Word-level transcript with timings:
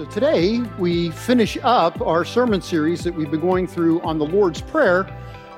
So 0.00 0.06
today 0.06 0.60
we 0.78 1.10
finish 1.10 1.58
up 1.62 2.00
our 2.00 2.24
sermon 2.24 2.62
series 2.62 3.04
that 3.04 3.14
we've 3.14 3.30
been 3.30 3.42
going 3.42 3.66
through 3.66 4.00
on 4.00 4.18
the 4.18 4.24
Lord's 4.24 4.62
Prayer 4.62 5.06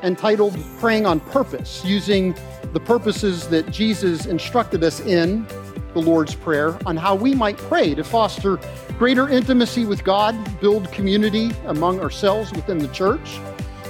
entitled 0.03 0.59
Praying 0.81 1.07
on 1.07 1.21
Purpose, 1.21 1.85
using 1.85 2.35
the 2.73 2.81
purposes 2.81 3.47
that 3.51 3.71
Jesus 3.71 4.27
instructed 4.27 4.83
us 4.83 4.99
in 4.99 5.47
the 5.95 6.01
Lord's 6.01 6.35
Prayer 6.35 6.77
on 6.87 6.97
how 6.97 7.15
we 7.15 7.37
might 7.37 7.57
pray 7.57 7.95
to 7.95 8.03
foster 8.03 8.59
greater 8.99 9.29
intimacy 9.29 9.85
with 9.85 10.03
God, 10.03 10.35
build 10.61 10.91
community 10.91 11.53
among 11.67 12.01
ourselves 12.01 12.51
within 12.51 12.79
the 12.79 12.89
church, 12.89 13.39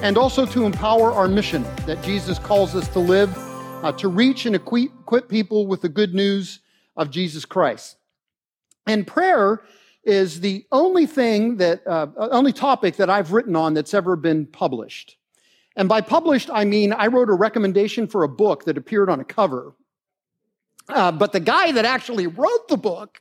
and 0.03 0.19
also 0.19 0.45
to 0.45 0.67
empower 0.67 1.13
our 1.13 1.29
mission 1.29 1.63
that 1.87 2.03
Jesus 2.03 2.39
calls 2.39 2.77
us 2.77 2.87
to 2.89 2.99
live, 2.99 3.35
uh, 3.83 3.91
to 3.93 4.07
reach 4.09 4.45
and 4.45 4.55
equip, 4.55 4.91
equip 5.01 5.31
people 5.31 5.67
with 5.67 5.81
the 5.81 5.89
good 5.89 6.13
news 6.13 6.59
of 6.95 7.11
Jesus 7.11 7.47
Christ. 7.47 7.97
And 8.87 9.07
prayer 9.07 9.63
is 10.05 10.41
the 10.41 10.67
only 10.73 11.07
thing 11.07 11.57
that, 11.57 11.87
uh, 11.87 12.09
only 12.17 12.53
topic 12.53 12.97
that 12.97 13.09
I've 13.09 13.33
written 13.33 13.55
on 13.55 13.75
that's 13.75 13.95
ever 13.95 14.17
been 14.17 14.47
published. 14.47 15.17
And 15.77 15.89
by 15.89 16.01
published, 16.01 16.51
I 16.53 16.65
mean 16.65 16.93
I 16.93 17.07
wrote 17.07 17.31
a 17.31 17.35
recommendation 17.35 18.07
for 18.07 18.25
a 18.25 18.29
book 18.29 18.65
that 18.65 18.77
appeared 18.77 19.09
on 19.09 19.21
a 19.21 19.25
cover. 19.25 19.75
Uh, 20.89 21.13
but 21.13 21.33
the 21.33 21.41
guy 21.41 21.73
that 21.73 21.85
actually 21.85 22.27
wrote 22.27 22.69
the 22.69 22.77
book 22.77 23.21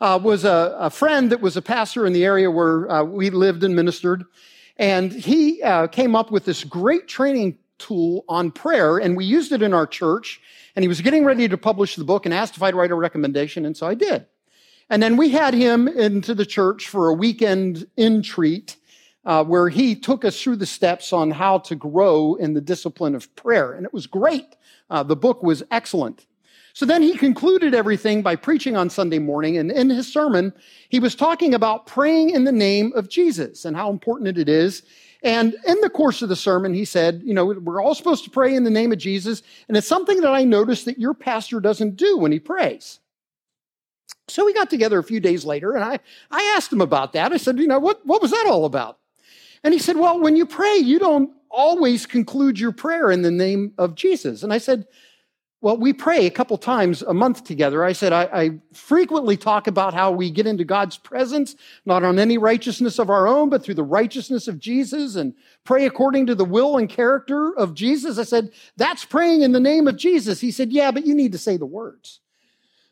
uh, 0.00 0.18
was 0.20 0.44
a, 0.44 0.76
a, 0.78 0.90
friend 0.90 1.30
that 1.30 1.40
was 1.40 1.56
a 1.56 1.62
pastor 1.62 2.06
in 2.06 2.12
the 2.12 2.24
area 2.24 2.50
where 2.50 2.90
uh, 2.90 3.04
we 3.04 3.30
lived 3.30 3.62
and 3.62 3.76
ministered. 3.76 4.24
And 4.76 5.12
he 5.12 5.62
uh, 5.62 5.86
came 5.86 6.16
up 6.16 6.30
with 6.30 6.44
this 6.44 6.64
great 6.64 7.06
training 7.06 7.58
tool 7.78 8.24
on 8.28 8.50
prayer, 8.50 8.98
and 8.98 9.16
we 9.16 9.24
used 9.24 9.52
it 9.52 9.62
in 9.62 9.72
our 9.72 9.86
church. 9.86 10.40
And 10.74 10.82
he 10.82 10.88
was 10.88 11.00
getting 11.00 11.24
ready 11.24 11.46
to 11.46 11.56
publish 11.56 11.94
the 11.94 12.04
book 12.04 12.24
and 12.24 12.34
asked 12.34 12.56
if 12.56 12.62
I'd 12.62 12.74
write 12.74 12.90
a 12.90 12.96
recommendation, 12.96 13.64
and 13.64 13.76
so 13.76 13.86
I 13.86 13.94
did. 13.94 14.26
And 14.90 15.02
then 15.02 15.16
we 15.16 15.30
had 15.30 15.54
him 15.54 15.88
into 15.88 16.34
the 16.34 16.46
church 16.46 16.88
for 16.88 17.08
a 17.08 17.14
weekend 17.14 17.86
entreat 17.96 18.76
uh, 19.24 19.44
where 19.44 19.68
he 19.68 19.94
took 19.96 20.24
us 20.24 20.40
through 20.40 20.56
the 20.56 20.66
steps 20.66 21.12
on 21.12 21.30
how 21.30 21.58
to 21.58 21.74
grow 21.74 22.34
in 22.34 22.54
the 22.54 22.60
discipline 22.60 23.14
of 23.14 23.34
prayer. 23.36 23.72
And 23.72 23.86
it 23.86 23.92
was 23.92 24.06
great. 24.06 24.56
Uh, 24.90 25.02
the 25.02 25.16
book 25.16 25.42
was 25.42 25.62
excellent. 25.70 26.26
So 26.74 26.84
then 26.84 27.02
he 27.02 27.16
concluded 27.16 27.72
everything 27.72 28.20
by 28.20 28.36
preaching 28.36 28.76
on 28.76 28.90
Sunday 28.90 29.20
morning. 29.20 29.56
And 29.56 29.70
in 29.70 29.88
his 29.88 30.12
sermon, 30.12 30.52
he 30.88 30.98
was 30.98 31.14
talking 31.14 31.54
about 31.54 31.86
praying 31.86 32.30
in 32.30 32.44
the 32.44 32.52
name 32.52 32.92
of 32.96 33.08
Jesus 33.08 33.64
and 33.64 33.76
how 33.76 33.90
important 33.90 34.36
it 34.36 34.48
is. 34.48 34.82
And 35.22 35.56
in 35.66 35.80
the 35.80 35.88
course 35.88 36.20
of 36.20 36.28
the 36.28 36.36
sermon, 36.36 36.74
he 36.74 36.84
said, 36.84 37.22
You 37.24 37.32
know, 37.32 37.46
we're 37.46 37.80
all 37.80 37.94
supposed 37.94 38.24
to 38.24 38.30
pray 38.30 38.54
in 38.54 38.64
the 38.64 38.70
name 38.70 38.92
of 38.92 38.98
Jesus. 38.98 39.42
And 39.68 39.76
it's 39.76 39.86
something 39.86 40.20
that 40.20 40.32
I 40.32 40.44
noticed 40.44 40.84
that 40.84 40.98
your 40.98 41.14
pastor 41.14 41.60
doesn't 41.60 41.96
do 41.96 42.18
when 42.18 42.32
he 42.32 42.40
prays. 42.40 42.98
So 44.28 44.44
we 44.44 44.54
got 44.54 44.70
together 44.70 44.98
a 44.98 45.04
few 45.04 45.20
days 45.20 45.44
later 45.44 45.72
and 45.72 45.84
I, 45.84 45.98
I 46.30 46.54
asked 46.56 46.72
him 46.72 46.80
about 46.80 47.12
that. 47.12 47.32
I 47.32 47.36
said, 47.36 47.58
you 47.58 47.66
know, 47.66 47.78
what, 47.78 48.04
what 48.06 48.22
was 48.22 48.30
that 48.30 48.46
all 48.46 48.64
about? 48.64 48.98
And 49.62 49.72
he 49.72 49.78
said, 49.78 49.96
well, 49.96 50.20
when 50.20 50.36
you 50.36 50.46
pray, 50.46 50.76
you 50.76 50.98
don't 50.98 51.30
always 51.50 52.06
conclude 52.06 52.58
your 52.58 52.72
prayer 52.72 53.10
in 53.10 53.22
the 53.22 53.30
name 53.30 53.72
of 53.78 53.94
Jesus. 53.94 54.42
And 54.42 54.52
I 54.52 54.58
said, 54.58 54.86
well, 55.64 55.78
we 55.78 55.94
pray 55.94 56.26
a 56.26 56.30
couple 56.30 56.58
times 56.58 57.00
a 57.00 57.14
month 57.14 57.44
together. 57.44 57.82
I 57.84 57.94
said, 57.94 58.12
I, 58.12 58.24
I, 58.24 58.50
frequently 58.74 59.38
talk 59.38 59.66
about 59.66 59.94
how 59.94 60.12
we 60.12 60.30
get 60.30 60.46
into 60.46 60.62
God's 60.62 60.98
presence, 60.98 61.56
not 61.86 62.04
on 62.04 62.18
any 62.18 62.36
righteousness 62.36 62.98
of 62.98 63.08
our 63.08 63.26
own, 63.26 63.48
but 63.48 63.64
through 63.64 63.76
the 63.76 63.82
righteousness 63.82 64.46
of 64.46 64.58
Jesus 64.58 65.16
and 65.16 65.32
pray 65.64 65.86
according 65.86 66.26
to 66.26 66.34
the 66.34 66.44
will 66.44 66.76
and 66.76 66.90
character 66.90 67.56
of 67.56 67.72
Jesus. 67.72 68.18
I 68.18 68.24
said, 68.24 68.50
that's 68.76 69.06
praying 69.06 69.40
in 69.40 69.52
the 69.52 69.60
name 69.60 69.88
of 69.88 69.96
Jesus. 69.96 70.38
He 70.38 70.50
said, 70.50 70.70
yeah, 70.70 70.90
but 70.90 71.06
you 71.06 71.14
need 71.14 71.32
to 71.32 71.38
say 71.38 71.56
the 71.56 71.64
words. 71.64 72.20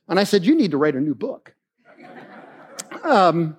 And 0.09 0.19
I 0.19 0.25
said, 0.25 0.45
You 0.45 0.55
need 0.55 0.71
to 0.73 0.79
write 0.79 0.95
a 0.95 1.01
new 1.01 1.15
book. 1.15 1.55
Um, 3.03 3.57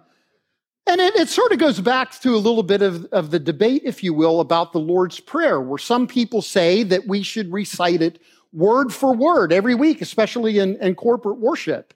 and 0.85 0.99
it, 0.99 1.15
it, 1.15 1.29
sort 1.29 1.51
of 1.51 1.59
goes 1.59 1.79
back 1.79 2.19
to 2.21 2.35
a 2.35 2.37
little 2.37 2.63
bit 2.63 2.81
of, 2.81 3.05
of 3.05 3.31
the 3.31 3.39
debate, 3.39 3.83
if 3.85 4.03
you 4.03 4.13
will, 4.13 4.41
about 4.41 4.73
the 4.73 4.79
Lord's 4.79 5.19
Prayer, 5.19 5.59
where 5.59 5.77
some 5.77 6.07
people 6.07 6.41
say 6.41 6.83
that 6.83 7.07
we 7.07 7.23
should 7.23 7.51
recite 7.51 8.01
it 8.01 8.21
word 8.51 8.93
for 8.93 9.13
word 9.13 9.51
every 9.51 9.75
week, 9.75 10.01
especially 10.01 10.59
in, 10.59 10.75
in 10.77 10.95
corporate 10.95 11.39
worship. 11.39 11.93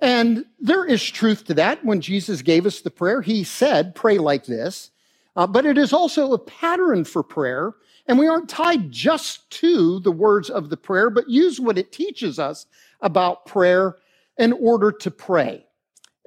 And 0.00 0.44
there 0.58 0.84
is 0.84 1.02
truth 1.02 1.44
to 1.46 1.54
that. 1.54 1.84
When 1.84 2.00
Jesus 2.00 2.42
gave 2.42 2.66
us 2.66 2.80
the 2.80 2.90
prayer, 2.90 3.22
he 3.22 3.44
said, 3.44 3.94
Pray 3.94 4.18
like 4.18 4.44
this. 4.44 4.90
Uh, 5.36 5.46
but 5.46 5.66
it 5.66 5.76
is 5.76 5.92
also 5.92 6.32
a 6.32 6.38
pattern 6.38 7.04
for 7.04 7.22
prayer. 7.22 7.74
And 8.06 8.18
we 8.18 8.28
aren't 8.28 8.48
tied 8.48 8.92
just 8.92 9.50
to 9.50 10.00
the 10.00 10.12
words 10.12 10.50
of 10.50 10.70
the 10.70 10.76
prayer, 10.76 11.10
but 11.10 11.28
use 11.28 11.58
what 11.58 11.78
it 11.78 11.92
teaches 11.92 12.38
us 12.38 12.66
about 13.00 13.46
prayer 13.46 13.96
in 14.38 14.52
order 14.52 14.92
to 14.92 15.10
pray. 15.10 15.64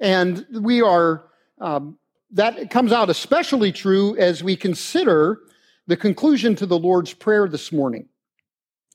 And 0.00 0.46
we 0.60 0.82
are, 0.82 1.24
um, 1.60 1.98
that 2.32 2.70
comes 2.70 2.92
out 2.92 3.10
especially 3.10 3.72
true 3.72 4.16
as 4.16 4.42
we 4.42 4.56
consider 4.56 5.40
the 5.86 5.96
conclusion 5.96 6.54
to 6.56 6.66
the 6.66 6.78
Lord's 6.78 7.14
Prayer 7.14 7.48
this 7.48 7.72
morning. 7.72 8.06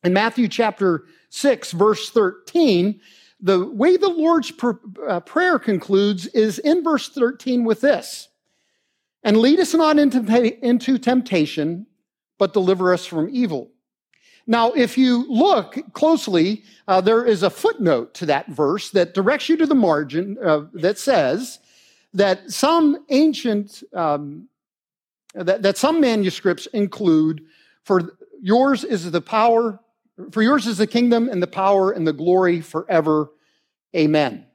In 0.04 0.14
Matthew 0.14 0.48
chapter 0.48 1.06
6, 1.30 1.72
verse 1.72 2.10
13, 2.12 3.00
the 3.40 3.66
way 3.66 3.98
the 3.98 4.10
Lord's 4.10 4.52
pr- 4.52 4.72
uh, 5.08 5.20
Prayer 5.22 5.58
concludes 5.58 6.28
is 6.28 6.60
in 6.60 6.84
verse 6.84 7.10
13 7.10 7.64
with 7.64 7.82
this 7.82 8.30
And 9.24 9.38
lead 9.38 9.60
us 9.60 9.74
not 9.74 9.98
into, 9.98 10.98
temptation, 10.98 11.88
but 12.38 12.54
deliver 12.54 12.94
us 12.94 13.06
from 13.06 13.30
evil. 13.32 13.72
Now, 14.46 14.74
if 14.74 14.98
you 14.98 15.26
look 15.30 15.78
closely, 15.94 16.64
uh, 16.88 17.00
there 17.00 17.24
is 17.26 17.44
a 17.44 17.50
footnote 17.50 18.14
to 18.16 18.26
that 18.26 18.48
verse 18.48 18.90
that 18.92 19.14
directs 19.14 19.48
you 19.48 19.56
to 19.58 19.66
the 19.66 19.76
margin 19.76 20.38
uh, 20.44 20.66
that 20.74 21.00
says 21.00 21.60
that 22.14 22.52
some 22.52 23.06
ancient, 23.10 23.84
um, 23.94 24.50
that, 25.34 25.62
that 25.62 25.78
some 25.78 26.02
manuscripts 26.02 26.66
include, 26.68 27.46
for 27.84 28.18
yours 28.42 28.84
is 28.84 29.10
the 29.10 29.22
power, 29.22 29.80
for 30.32 30.42
yours 30.42 30.68
is 30.68 30.78
the 30.78 30.88
kingdom 30.88 31.30
and 31.30 31.42
the 31.42 31.48
power 31.48 31.92
and 31.92 32.06
the 32.06 32.14
glory 32.14 32.60
forever. 32.60 33.32
Amen. 33.96 34.46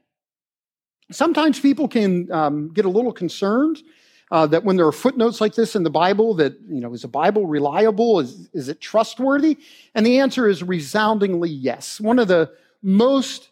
Sometimes 1.10 1.58
people 1.58 1.88
can 1.88 2.30
um, 2.30 2.68
get 2.74 2.84
a 2.84 2.90
little 2.90 3.12
concerned 3.12 3.82
uh, 4.30 4.46
that 4.46 4.64
when 4.64 4.76
there 4.76 4.86
are 4.86 4.92
footnotes 4.92 5.40
like 5.40 5.54
this 5.54 5.74
in 5.74 5.82
the 5.82 5.90
Bible, 5.90 6.34
that, 6.34 6.54
you 6.68 6.80
know, 6.80 6.92
is 6.92 7.02
the 7.02 7.08
Bible 7.08 7.46
reliable? 7.46 8.20
Is, 8.20 8.48
is 8.52 8.68
it 8.68 8.80
trustworthy? 8.80 9.58
And 9.94 10.04
the 10.04 10.18
answer 10.20 10.48
is 10.48 10.62
resoundingly 10.62 11.50
yes. 11.50 12.00
One 12.00 12.18
of 12.18 12.28
the 12.28 12.50
most 12.82 13.50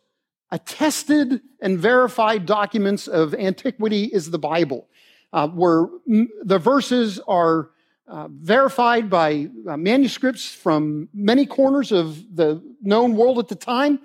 attested 0.50 1.40
and 1.60 1.78
verified 1.78 2.46
documents 2.46 3.08
of 3.08 3.34
antiquity 3.34 4.04
is 4.04 4.30
the 4.30 4.38
Bible, 4.38 4.86
uh, 5.32 5.48
where 5.48 5.88
the 6.06 6.58
verses 6.58 7.20
are 7.26 7.70
uh, 8.06 8.28
verified 8.30 9.10
by 9.10 9.48
uh, 9.68 9.76
manuscripts 9.76 10.46
from 10.46 11.08
many 11.12 11.44
corners 11.44 11.90
of 11.90 12.36
the 12.36 12.62
known 12.80 13.16
world 13.16 13.38
at 13.38 13.48
the 13.48 13.56
time. 13.56 13.98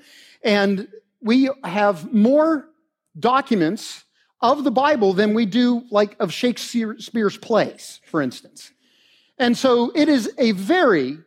And 0.44 0.88
we 1.22 1.50
have 1.64 2.12
more 2.12 2.68
documents 3.20 4.06
of 4.42 4.64
the 4.64 4.72
Bible 4.72 5.14
than 5.14 5.34
we 5.34 5.46
do 5.46 5.84
like 5.92 6.16
of 6.20 6.34
Shakespeare's 6.34 7.38
plays, 7.38 8.02
for 8.06 8.22
instance. 8.22 8.72
And 9.38 9.58
so 9.58 9.92
it 9.96 10.10
is 10.10 10.32
a 10.38 10.52
very 10.52 11.18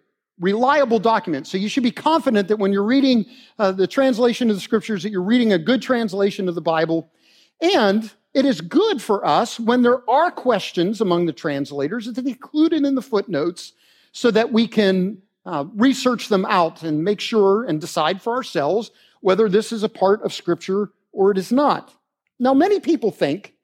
reliable 0.41 0.99
document. 0.99 1.47
So 1.47 1.59
you 1.59 1.69
should 1.69 1.83
be 1.83 1.91
confident 1.91 2.49
that 2.49 2.59
when 2.59 2.73
you're 2.73 2.83
reading 2.85 3.27
uh, 3.59 3.73
the 3.73 3.87
translation 3.87 4.51
of 4.51 4.57
the 4.57 4.61
scriptures, 4.61 5.03
that 5.05 5.11
you're 5.11 5.23
reading 5.23 5.53
a 5.53 5.59
good 5.59 5.81
translation 5.81 6.49
of 6.49 6.55
the 6.55 6.61
Bible. 6.61 7.11
And 7.61 8.11
it 8.33 8.45
is 8.45 8.61
good 8.61 9.01
for 9.01 9.25
us 9.25 9.61
when 9.61 9.83
there 9.83 10.09
are 10.11 10.31
questions 10.31 11.01
among 11.01 11.27
the 11.27 11.33
translators 11.33 12.07
that 12.07 12.27
included 12.27 12.85
in 12.85 12.97
the 12.97 13.03
footnotes 13.03 13.73
so 14.11 14.31
that 14.33 14.53
we 14.53 14.67
can 14.67 15.23
uh, 15.47 15.65
research 15.75 16.29
them 16.29 16.45
out 16.47 16.83
and 16.83 17.05
make 17.05 17.21
sure 17.21 17.65
and 17.65 17.81
decide 17.81 18.21
for 18.21 18.35
ourselves 18.35 18.91
whether 19.21 19.49
this 19.49 19.73
is 19.73 19.83
a 19.83 19.89
part 19.89 20.23
of 20.23 20.33
scripture 20.33 20.91
or 21.13 21.31
it 21.31 21.39
is 21.39 21.53
not. 21.53 21.95
Now, 22.39 22.55
many 22.55 22.81
people 22.81 23.11
think 23.11 23.55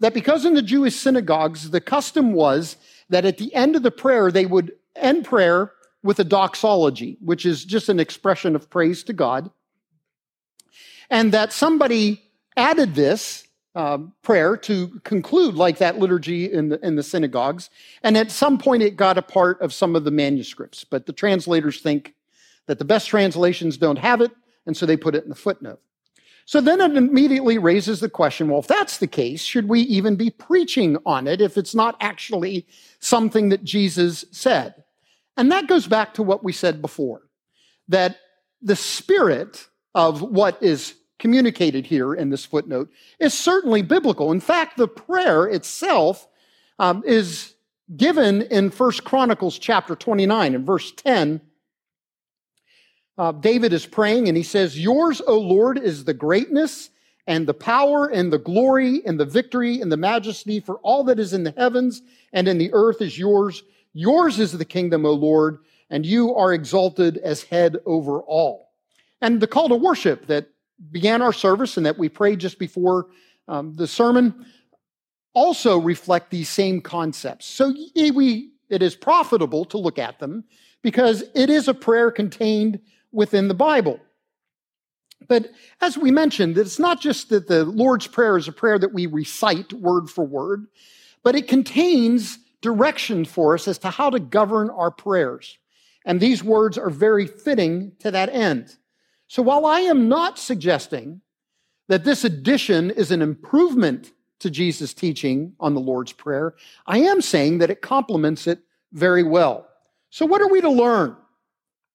that 0.00 0.14
because 0.14 0.44
in 0.44 0.54
the 0.54 0.62
Jewish 0.62 0.96
synagogues, 0.96 1.70
the 1.70 1.80
custom 1.80 2.32
was 2.32 2.76
that 3.08 3.24
at 3.24 3.38
the 3.38 3.54
end 3.54 3.76
of 3.76 3.82
the 3.82 3.90
prayer, 3.90 4.30
they 4.30 4.46
would 4.46 4.72
end 4.96 5.24
prayer 5.24 5.72
with 6.02 6.18
a 6.18 6.24
doxology, 6.24 7.18
which 7.20 7.46
is 7.46 7.64
just 7.64 7.88
an 7.88 8.00
expression 8.00 8.56
of 8.56 8.68
praise 8.68 9.04
to 9.04 9.12
God. 9.12 9.50
And 11.10 11.32
that 11.32 11.52
somebody 11.52 12.22
added 12.56 12.94
this 12.94 13.46
um, 13.74 14.12
prayer 14.22 14.56
to 14.56 15.00
conclude 15.04 15.54
like 15.54 15.78
that 15.78 15.98
liturgy 15.98 16.50
in 16.50 16.68
the, 16.70 16.84
in 16.84 16.96
the 16.96 17.02
synagogues. 17.02 17.70
And 18.02 18.16
at 18.16 18.30
some 18.30 18.58
point, 18.58 18.82
it 18.82 18.96
got 18.96 19.18
a 19.18 19.22
part 19.22 19.60
of 19.60 19.72
some 19.72 19.96
of 19.96 20.04
the 20.04 20.10
manuscripts. 20.10 20.84
But 20.84 21.06
the 21.06 21.12
translators 21.12 21.80
think 21.80 22.14
that 22.66 22.78
the 22.78 22.84
best 22.84 23.08
translations 23.08 23.76
don't 23.76 23.98
have 23.98 24.20
it, 24.20 24.32
and 24.66 24.76
so 24.76 24.86
they 24.86 24.96
put 24.96 25.14
it 25.14 25.24
in 25.24 25.30
the 25.30 25.34
footnote. 25.34 25.80
So 26.44 26.60
then 26.60 26.80
it 26.80 26.96
immediately 26.96 27.58
raises 27.58 28.00
the 28.00 28.08
question 28.08 28.48
well, 28.48 28.60
if 28.60 28.66
that's 28.66 28.98
the 28.98 29.06
case, 29.06 29.42
should 29.42 29.68
we 29.68 29.80
even 29.82 30.16
be 30.16 30.30
preaching 30.30 30.98
on 31.06 31.26
it 31.26 31.40
if 31.40 31.56
it's 31.56 31.74
not 31.74 31.96
actually 32.00 32.66
something 33.00 33.48
that 33.50 33.64
Jesus 33.64 34.24
said? 34.30 34.74
And 35.36 35.50
that 35.50 35.66
goes 35.66 35.86
back 35.86 36.14
to 36.14 36.22
what 36.22 36.44
we 36.44 36.52
said 36.52 36.82
before 36.82 37.22
that 37.88 38.16
the 38.60 38.76
spirit 38.76 39.68
of 39.94 40.22
what 40.22 40.62
is 40.62 40.94
communicated 41.18 41.86
here 41.86 42.14
in 42.14 42.30
this 42.30 42.44
footnote 42.44 42.90
is 43.18 43.32
certainly 43.32 43.82
biblical. 43.82 44.32
In 44.32 44.40
fact, 44.40 44.76
the 44.76 44.88
prayer 44.88 45.46
itself 45.46 46.26
um, 46.78 47.02
is 47.06 47.54
given 47.96 48.42
in 48.42 48.70
First 48.70 49.04
Chronicles 49.04 49.58
chapter 49.58 49.94
29 49.94 50.54
and 50.54 50.66
verse 50.66 50.92
10. 50.92 51.40
Uh, 53.18 53.32
David 53.32 53.72
is 53.72 53.86
praying 53.86 54.28
and 54.28 54.36
he 54.36 54.42
says, 54.42 54.78
Yours, 54.78 55.20
O 55.26 55.38
Lord, 55.38 55.78
is 55.78 56.04
the 56.04 56.14
greatness 56.14 56.90
and 57.26 57.46
the 57.46 57.54
power 57.54 58.08
and 58.08 58.32
the 58.32 58.38
glory 58.38 59.02
and 59.06 59.18
the 59.20 59.24
victory 59.24 59.80
and 59.80 59.92
the 59.92 59.96
majesty 59.96 60.60
for 60.60 60.76
all 60.78 61.04
that 61.04 61.20
is 61.20 61.32
in 61.32 61.44
the 61.44 61.54
heavens 61.56 62.02
and 62.32 62.48
in 62.48 62.58
the 62.58 62.70
earth 62.72 63.00
is 63.00 63.18
yours. 63.18 63.62
Yours 63.92 64.38
is 64.38 64.52
the 64.52 64.64
kingdom, 64.64 65.04
O 65.04 65.12
Lord, 65.12 65.58
and 65.90 66.06
you 66.06 66.34
are 66.34 66.52
exalted 66.52 67.18
as 67.18 67.42
head 67.42 67.76
over 67.84 68.20
all. 68.20 68.70
And 69.20 69.40
the 69.40 69.46
call 69.46 69.68
to 69.68 69.76
worship 69.76 70.26
that 70.26 70.48
began 70.90 71.22
our 71.22 71.32
service 71.32 71.76
and 71.76 71.86
that 71.86 71.98
we 71.98 72.08
prayed 72.08 72.40
just 72.40 72.58
before 72.58 73.08
um, 73.46 73.74
the 73.74 73.86
sermon 73.86 74.46
also 75.34 75.78
reflect 75.78 76.30
these 76.30 76.48
same 76.48 76.80
concepts. 76.80 77.46
So 77.46 77.74
we, 77.94 78.50
it 78.68 78.82
is 78.82 78.96
profitable 78.96 79.64
to 79.66 79.78
look 79.78 79.98
at 79.98 80.18
them 80.18 80.44
because 80.82 81.24
it 81.34 81.50
is 81.50 81.68
a 81.68 81.74
prayer 81.74 82.10
contained 82.10 82.80
within 83.12 83.48
the 83.48 83.54
Bible. 83.54 84.00
But 85.28 85.50
as 85.80 85.96
we 85.96 86.10
mentioned, 86.10 86.58
it's 86.58 86.78
not 86.78 87.00
just 87.00 87.28
that 87.28 87.46
the 87.46 87.64
Lord's 87.64 88.06
Prayer 88.06 88.36
is 88.36 88.48
a 88.48 88.52
prayer 88.52 88.78
that 88.78 88.92
we 88.92 89.06
recite 89.06 89.72
word 89.72 90.10
for 90.10 90.24
word, 90.24 90.66
but 91.22 91.36
it 91.36 91.48
contains 91.48 92.38
direction 92.60 93.24
for 93.24 93.54
us 93.54 93.68
as 93.68 93.78
to 93.78 93.90
how 93.90 94.10
to 94.10 94.20
govern 94.20 94.70
our 94.70 94.90
prayers. 94.90 95.58
And 96.04 96.20
these 96.20 96.42
words 96.42 96.78
are 96.78 96.90
very 96.90 97.26
fitting 97.26 97.92
to 98.00 98.10
that 98.10 98.28
end. 98.30 98.76
So 99.28 99.42
while 99.42 99.66
I 99.66 99.80
am 99.80 100.08
not 100.08 100.38
suggesting 100.38 101.20
that 101.88 102.04
this 102.04 102.24
addition 102.24 102.90
is 102.90 103.10
an 103.10 103.22
improvement 103.22 104.12
to 104.40 104.50
Jesus' 104.50 104.92
teaching 104.92 105.54
on 105.60 105.74
the 105.74 105.80
Lord's 105.80 106.12
Prayer, 106.12 106.54
I 106.86 106.98
am 106.98 107.20
saying 107.20 107.58
that 107.58 107.70
it 107.70 107.80
complements 107.80 108.46
it 108.46 108.60
very 108.92 109.22
well. 109.22 109.68
So, 110.10 110.26
what 110.26 110.42
are 110.42 110.48
we 110.48 110.60
to 110.60 110.70
learn 110.70 111.16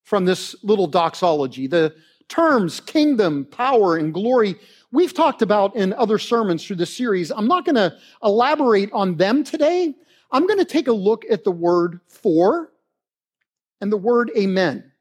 from 0.08 0.24
this 0.24 0.56
little 0.64 0.88
doxology? 0.88 1.68
The 1.68 1.94
terms 2.30 2.80
kingdom, 2.80 3.44
power, 3.44 3.98
and 3.98 4.14
glory 4.14 4.56
we've 4.90 5.14
talked 5.14 5.42
about 5.42 5.76
in 5.76 5.92
other 5.94 6.18
sermons 6.18 6.66
through 6.66 6.78
the 6.78 6.86
series. 6.86 7.30
I'm 7.30 7.48
not 7.48 7.66
going 7.66 7.76
to 7.76 7.94
elaborate 8.24 8.90
on 8.94 9.18
them 9.18 9.44
today. 9.44 9.94
I'm 10.32 10.48
going 10.48 10.60
to 10.60 10.66
take 10.66 10.88
a 10.88 10.94
look 10.94 11.26
at 11.30 11.44
the 11.44 11.52
word 11.52 12.00
for 12.08 12.72
and 13.82 13.92
the 13.92 13.98
word 13.98 14.32
amen 14.38 14.94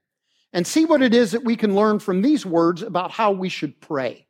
and 0.53 0.67
see 0.67 0.85
what 0.85 1.03
it 1.03 1.15
is 1.15 1.31
that 1.31 1.45
we 1.45 1.55
can 1.55 1.77
learn 1.77 2.01
from 2.01 2.21
these 2.21 2.45
words 2.45 2.83
about 2.83 3.13
how 3.13 3.31
we 3.31 3.49
should 3.49 3.81
pray. 3.81 4.27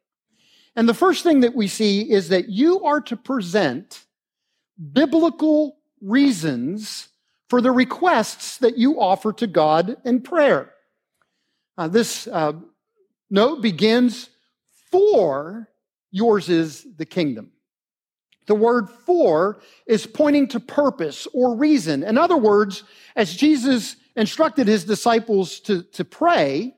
And 0.75 0.87
the 0.87 0.95
first 0.95 1.23
thing 1.23 1.41
that 1.41 1.55
we 1.55 1.69
see 1.69 2.11
is 2.11 2.29
that 2.29 2.51
you 2.51 2.85
are 2.85 3.01
to 3.01 3.17
present 3.17 4.05
biblical 4.93 5.79
reasons 6.03 7.09
for 7.49 7.61
the 7.61 7.71
requests 7.71 8.59
that 8.59 8.77
you 8.77 9.01
offer 9.01 9.33
to 9.35 9.47
God 9.47 9.97
in 10.05 10.21
prayer. 10.21 10.73
Uh, 11.79 11.89
this 11.89 12.27
uh, 12.27 12.53
note 13.31 13.63
begins, 13.63 14.31
For 14.91 15.69
yours 16.11 16.49
is 16.49 16.87
the 16.97 17.07
kingdom. 17.07 17.53
The 18.47 18.55
word 18.55 18.89
for 18.89 19.61
is 19.87 20.07
pointing 20.07 20.49
to 20.49 20.61
purpose 20.61 21.27
or 21.33 21.57
reason. 21.57 22.03
In 22.03 22.17
other 22.17 22.37
words, 22.37 22.85
as 23.17 23.35
Jesus 23.35 23.97
instructed 24.15 24.69
his 24.69 24.85
disciples 24.85 25.61
to, 25.61 25.83
to 25.83 26.05
pray, 26.05 26.77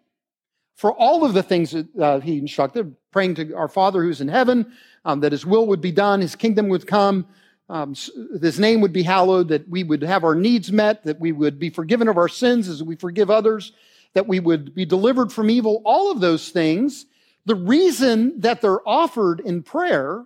for 0.79 0.93
all 0.93 1.25
of 1.25 1.35
the 1.35 1.43
things 1.43 1.73
that 1.73 1.89
uh, 1.99 2.21
he 2.21 2.39
instructed, 2.39 2.95
praying 3.11 3.35
to 3.35 3.53
our 3.55 3.67
Father 3.67 4.01
who's 4.03 4.21
in 4.21 4.29
heaven, 4.29 4.73
um, 5.05 5.19
that 5.21 5.33
his 5.33 5.45
will 5.45 5.67
would 5.67 5.81
be 5.81 5.91
done, 5.91 6.21
his 6.21 6.37
kingdom 6.37 6.69
would 6.69 6.87
come, 6.87 7.27
um, 7.69 7.95
his 8.41 8.59
name 8.59 8.81
would 8.81 8.93
be 8.93 9.03
hallowed, 9.03 9.49
that 9.49 9.69
we 9.69 9.85
would 9.85 10.03
have 10.03 10.25
our 10.25 10.35
needs 10.35 10.73
met, 10.73 11.05
that 11.05 11.21
we 11.21 11.33
would 11.33 11.59
be 11.59 11.71
forgiven 11.71 12.09
of 12.09 12.17
our 12.17 12.29
sins 12.29 12.69
as 12.69 12.83
we 12.83 12.97
forgive 12.97 13.31
others, 13.31 13.73
that 14.15 14.27
we 14.27 14.41
would 14.41 14.75
be 14.75 14.87
delivered 14.87 15.33
from 15.33 15.51
evil, 15.51 15.83
all 15.85 16.11
of 16.11 16.21
those 16.21 16.49
things. 16.49 17.05
The 17.45 17.55
reason 17.55 18.41
that 18.41 18.63
they're 18.63 18.87
offered 18.89 19.41
in 19.41 19.63
prayer 19.63 20.25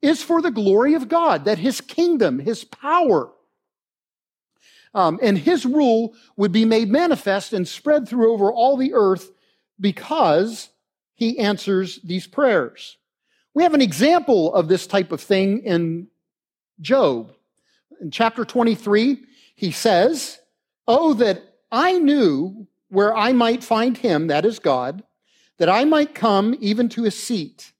is 0.00 0.22
for 0.22 0.40
the 0.40 0.50
glory 0.50 0.94
of 0.94 1.08
God, 1.08 1.44
that 1.44 1.58
his 1.58 1.80
kingdom, 1.80 2.38
his 2.38 2.64
power, 2.64 3.30
um, 4.94 5.18
and 5.22 5.38
his 5.38 5.64
rule 5.64 6.14
would 6.36 6.52
be 6.52 6.64
made 6.64 6.90
manifest 6.90 7.52
and 7.52 7.66
spread 7.66 8.08
through 8.08 8.32
over 8.32 8.52
all 8.52 8.76
the 8.76 8.94
earth 8.94 9.30
because 9.80 10.70
he 11.14 11.38
answers 11.38 11.98
these 12.02 12.26
prayers. 12.26 12.96
We 13.54 13.62
have 13.62 13.74
an 13.74 13.82
example 13.82 14.54
of 14.54 14.68
this 14.68 14.86
type 14.86 15.12
of 15.12 15.20
thing 15.20 15.60
in 15.60 16.08
Job. 16.82 17.32
In 18.00 18.10
chapter 18.10 18.44
23, 18.44 19.24
he 19.54 19.70
says, 19.70 20.38
Oh, 20.86 21.14
that 21.14 21.42
I 21.70 21.98
knew 21.98 22.66
where 22.88 23.16
I 23.16 23.32
might 23.32 23.64
find 23.64 23.96
him, 23.96 24.26
that 24.26 24.44
is 24.44 24.58
God, 24.58 25.02
that 25.58 25.70
I 25.70 25.84
might 25.84 26.14
come 26.14 26.54
even 26.60 26.90
to 26.90 27.04
his 27.04 27.18
seat. 27.18 27.72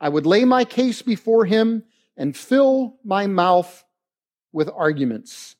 I 0.00 0.10
would 0.10 0.26
lay 0.26 0.44
my 0.44 0.64
case 0.66 1.00
before 1.00 1.46
him 1.46 1.84
and 2.16 2.36
fill 2.36 2.96
my 3.04 3.26
mouth 3.26 3.84
with 4.52 4.68
arguments. 4.68 5.56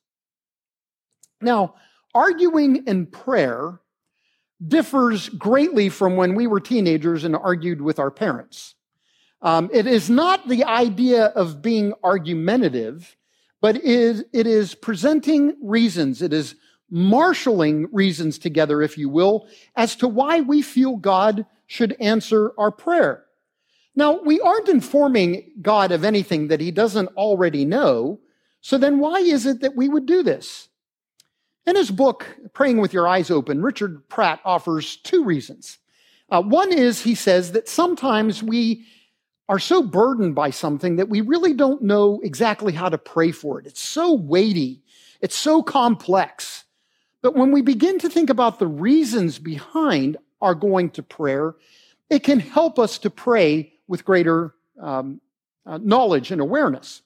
Now, 1.41 1.75
arguing 2.13 2.85
in 2.85 3.07
prayer 3.07 3.79
differs 4.65 5.29
greatly 5.29 5.89
from 5.89 6.15
when 6.15 6.35
we 6.35 6.47
were 6.47 6.59
teenagers 6.59 7.23
and 7.23 7.35
argued 7.35 7.81
with 7.81 7.99
our 7.99 8.11
parents. 8.11 8.74
Um, 9.45 9.69
it 9.71 9.85
is 9.85 10.09
not 10.09 10.49
the 10.49 10.63
idea 10.63 11.25
of 11.25 11.61
being 11.61 11.93
argumentative, 12.03 13.15
but 13.61 13.77
is, 13.77 14.25
it 14.33 14.47
is 14.47 14.73
presenting 14.73 15.55
reasons. 15.61 16.23
It 16.23 16.33
is 16.33 16.55
marshaling 16.89 17.87
reasons 17.91 18.39
together, 18.39 18.81
if 18.81 18.97
you 18.97 19.07
will, 19.07 19.47
as 19.75 19.95
to 19.97 20.07
why 20.07 20.41
we 20.41 20.63
feel 20.63 20.95
God 20.97 21.45
should 21.67 21.95
answer 21.99 22.53
our 22.57 22.71
prayer. 22.71 23.23
Now, 23.95 24.19
we 24.19 24.39
aren't 24.39 24.67
informing 24.67 25.51
God 25.61 25.91
of 25.91 26.03
anything 26.03 26.47
that 26.47 26.59
he 26.59 26.71
doesn't 26.71 27.09
already 27.09 27.65
know. 27.65 28.19
So 28.61 28.79
then 28.79 28.97
why 28.97 29.19
is 29.19 29.45
it 29.45 29.61
that 29.61 29.75
we 29.75 29.87
would 29.87 30.07
do 30.07 30.23
this? 30.23 30.69
In 31.67 31.75
his 31.75 31.91
book, 31.91 32.25
Praying 32.53 32.79
with 32.79 32.93
Your 32.93 33.07
Eyes 33.07 33.29
Open, 33.29 33.61
Richard 33.61 34.09
Pratt 34.09 34.39
offers 34.43 34.97
two 34.97 35.23
reasons. 35.23 35.77
Uh, 36.29 36.41
one 36.41 36.73
is 36.73 37.03
he 37.03 37.13
says 37.13 37.51
that 37.51 37.69
sometimes 37.69 38.41
we 38.41 38.85
are 39.47 39.59
so 39.59 39.83
burdened 39.83 40.35
by 40.35 40.49
something 40.49 40.95
that 40.95 41.09
we 41.09 41.21
really 41.21 41.53
don't 41.53 41.81
know 41.81 42.19
exactly 42.23 42.73
how 42.73 42.89
to 42.89 42.97
pray 42.97 43.31
for 43.31 43.59
it. 43.59 43.67
It's 43.67 43.81
so 43.81 44.13
weighty, 44.13 44.81
it's 45.21 45.35
so 45.35 45.61
complex. 45.61 46.63
But 47.21 47.35
when 47.35 47.51
we 47.51 47.61
begin 47.61 47.99
to 47.99 48.09
think 48.09 48.29
about 48.29 48.59
the 48.59 48.67
reasons 48.67 49.39
behind 49.39 50.17
our 50.41 50.55
going 50.55 50.91
to 50.91 51.03
prayer, 51.03 51.55
it 52.09 52.19
can 52.19 52.39
help 52.39 52.77
us 52.77 52.97
to 52.99 53.09
pray 53.09 53.73
with 53.87 54.05
greater 54.05 54.53
um, 54.79 55.21
uh, 55.65 55.79
knowledge 55.81 56.31
and 56.31 56.41
awareness. 56.41 57.01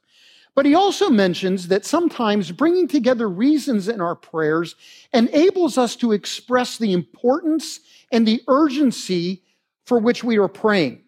But 0.55 0.65
he 0.65 0.75
also 0.75 1.09
mentions 1.09 1.69
that 1.69 1.85
sometimes 1.85 2.51
bringing 2.51 2.87
together 2.87 3.29
reasons 3.29 3.87
in 3.87 4.01
our 4.01 4.15
prayers 4.15 4.75
enables 5.13 5.77
us 5.77 5.95
to 5.97 6.11
express 6.11 6.77
the 6.77 6.91
importance 6.91 7.79
and 8.11 8.27
the 8.27 8.41
urgency 8.47 9.43
for 9.85 9.99
which 9.99 10.23
we 10.23 10.37
are 10.37 10.49
praying. 10.49 11.03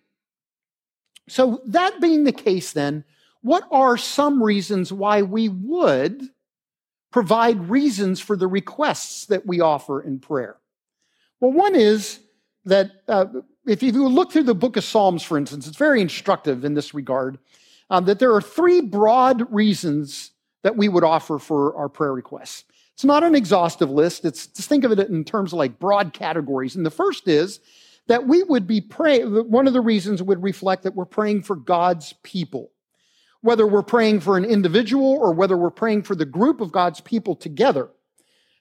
So, 1.31 1.61
that 1.67 2.01
being 2.01 2.25
the 2.25 2.33
case, 2.33 2.73
then, 2.73 3.05
what 3.41 3.63
are 3.71 3.95
some 3.95 4.43
reasons 4.43 4.91
why 4.91 5.21
we 5.21 5.47
would 5.47 6.27
provide 7.09 7.69
reasons 7.69 8.19
for 8.19 8.35
the 8.35 8.47
requests 8.47 9.27
that 9.27 9.45
we 9.45 9.61
offer 9.61 10.01
in 10.01 10.19
prayer? 10.19 10.57
Well, 11.39 11.53
one 11.53 11.73
is 11.73 12.19
that 12.65 12.91
uh, 13.07 13.27
if 13.65 13.81
you 13.81 13.93
look 14.09 14.33
through 14.33 14.43
the 14.43 14.53
book 14.53 14.75
of 14.75 14.83
Psalms, 14.83 15.23
for 15.23 15.37
instance, 15.37 15.67
it's 15.67 15.77
very 15.77 16.01
instructive 16.01 16.65
in 16.65 16.73
this 16.73 16.93
regard 16.93 17.39
um, 17.89 18.03
that 18.05 18.19
there 18.19 18.35
are 18.35 18.41
three 18.41 18.81
broad 18.81 19.49
reasons 19.53 20.31
that 20.63 20.75
we 20.75 20.89
would 20.89 21.05
offer 21.05 21.39
for 21.39 21.73
our 21.77 21.87
prayer 21.87 22.13
requests. 22.13 22.65
It's 22.93 23.05
not 23.05 23.23
an 23.23 23.35
exhaustive 23.35 23.89
list. 23.89 24.25
It's 24.25 24.47
just 24.47 24.67
think 24.67 24.83
of 24.83 24.91
it 24.91 24.99
in 24.99 25.23
terms 25.23 25.53
of 25.53 25.59
like 25.59 25.79
broad 25.79 26.11
categories. 26.11 26.75
And 26.75 26.85
the 26.85 26.91
first 26.91 27.29
is 27.29 27.61
that 28.07 28.27
we 28.27 28.43
would 28.43 28.67
be 28.67 28.81
praying, 28.81 29.27
one 29.49 29.67
of 29.67 29.73
the 29.73 29.81
reasons 29.81 30.21
would 30.21 30.43
reflect 30.43 30.83
that 30.83 30.95
we're 30.95 31.05
praying 31.05 31.43
for 31.43 31.55
God's 31.55 32.13
people. 32.23 32.71
Whether 33.41 33.65
we're 33.65 33.83
praying 33.83 34.19
for 34.21 34.37
an 34.37 34.45
individual 34.45 35.17
or 35.19 35.33
whether 35.33 35.57
we're 35.57 35.71
praying 35.71 36.03
for 36.03 36.15
the 36.15 36.25
group 36.25 36.61
of 36.61 36.71
God's 36.71 37.01
people 37.01 37.35
together. 37.35 37.89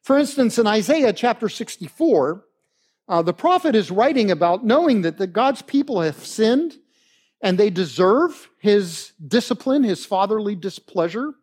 For 0.02 0.18
instance, 0.18 0.58
in 0.58 0.66
Isaiah 0.66 1.12
chapter 1.12 1.48
64, 1.48 2.44
uh, 3.08 3.22
the 3.22 3.34
prophet 3.34 3.74
is 3.74 3.90
writing 3.90 4.30
about 4.30 4.64
knowing 4.64 5.02
that 5.02 5.18
the 5.18 5.26
God's 5.26 5.62
people 5.62 6.00
have 6.00 6.24
sinned 6.24 6.78
and 7.42 7.58
they 7.58 7.70
deserve 7.70 8.48
his 8.58 9.12
discipline, 9.26 9.82
his 9.82 10.06
fatherly 10.06 10.54
displeasure. 10.54 11.34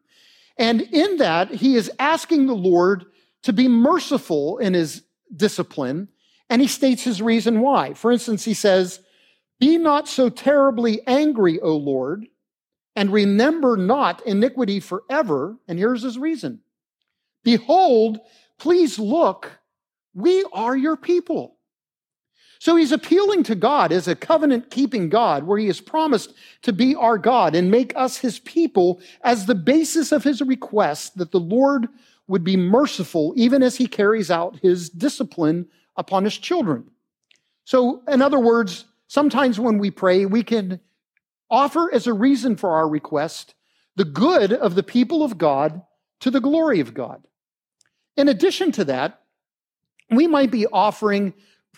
And 0.58 0.82
in 0.82 1.18
that, 1.18 1.52
he 1.52 1.76
is 1.76 1.92
asking 2.00 2.48
the 2.48 2.56
Lord 2.56 3.06
to 3.44 3.54
be 3.54 3.68
merciful 3.68 4.58
in 4.58 4.74
his 4.74 5.04
discipline, 5.36 6.08
and 6.50 6.62
he 6.62 6.68
states 6.68 7.04
his 7.04 7.22
reason 7.22 7.62
why. 7.62 7.94
For 7.94 8.12
instance, 8.12 8.46
he 8.46 8.54
says, 8.54 9.02
Be 9.60 9.78
not 9.78 10.08
so 10.08 10.30
terribly 10.30 11.02
angry, 11.06 11.60
O 11.60 11.76
Lord, 11.76 12.28
and 12.96 13.12
remember 13.12 13.78
not 13.78 14.26
iniquity 14.26 14.80
forever. 14.80 15.58
And 15.68 15.78
here's 15.78 16.04
his 16.04 16.18
reason 16.18 16.62
Behold, 17.44 18.20
please 18.58 18.98
look, 18.98 19.60
we 20.14 20.44
are 20.54 20.76
your 20.76 20.98
people. 20.98 21.58
So 22.60 22.76
he's 22.76 22.92
appealing 22.92 23.44
to 23.44 23.56
God 23.56 23.92
as 23.92 24.08
a 24.08 24.16
covenant 24.16 24.72
keeping 24.72 25.10
God, 25.10 25.44
where 25.44 25.60
he 25.60 25.68
has 25.68 25.80
promised 25.80 26.34
to 26.64 26.74
be 26.74 26.96
our 26.96 27.18
God 27.20 27.54
and 27.56 27.70
make 27.70 27.96
us 27.96 28.18
his 28.18 28.40
people 28.40 29.00
as 29.22 29.46
the 29.46 29.56
basis 29.56 30.12
of 30.12 30.24
his 30.24 30.42
request 30.42 31.18
that 31.18 31.32
the 31.32 31.40
Lord 31.40 31.88
would 32.28 32.44
be 32.44 32.58
merciful 32.58 33.34
even 33.38 33.62
as 33.62 33.78
he 33.78 33.88
carries 33.88 34.32
out 34.32 34.60
his 34.62 34.90
discipline 34.90 35.68
upon 35.98 36.24
his 36.24 36.38
children. 36.38 36.90
So, 37.66 38.02
in 38.08 38.22
other 38.22 38.40
words, 38.40 38.86
sometimes 39.08 39.60
when 39.60 39.78
we 39.78 39.92
pray, 39.92 40.26
we 40.26 40.44
can 40.44 40.80
offer 41.50 41.94
as 41.94 42.08
a 42.08 42.14
reason 42.14 42.56
for 42.56 42.72
our 42.72 42.88
request 42.88 43.56
the 43.96 44.06
good 44.06 44.54
of 44.54 44.76
the 44.76 44.84
people 44.84 45.24
of 45.24 45.38
God 45.38 45.82
to 46.20 46.32
the 46.32 46.40
glory 46.40 46.80
of 46.80 46.94
God. 46.94 47.24
In 48.16 48.28
addition 48.28 48.72
to 48.74 48.86
that, 48.86 49.22
we 50.10 50.28
might 50.28 50.52
be 50.52 50.68
offering 50.68 51.34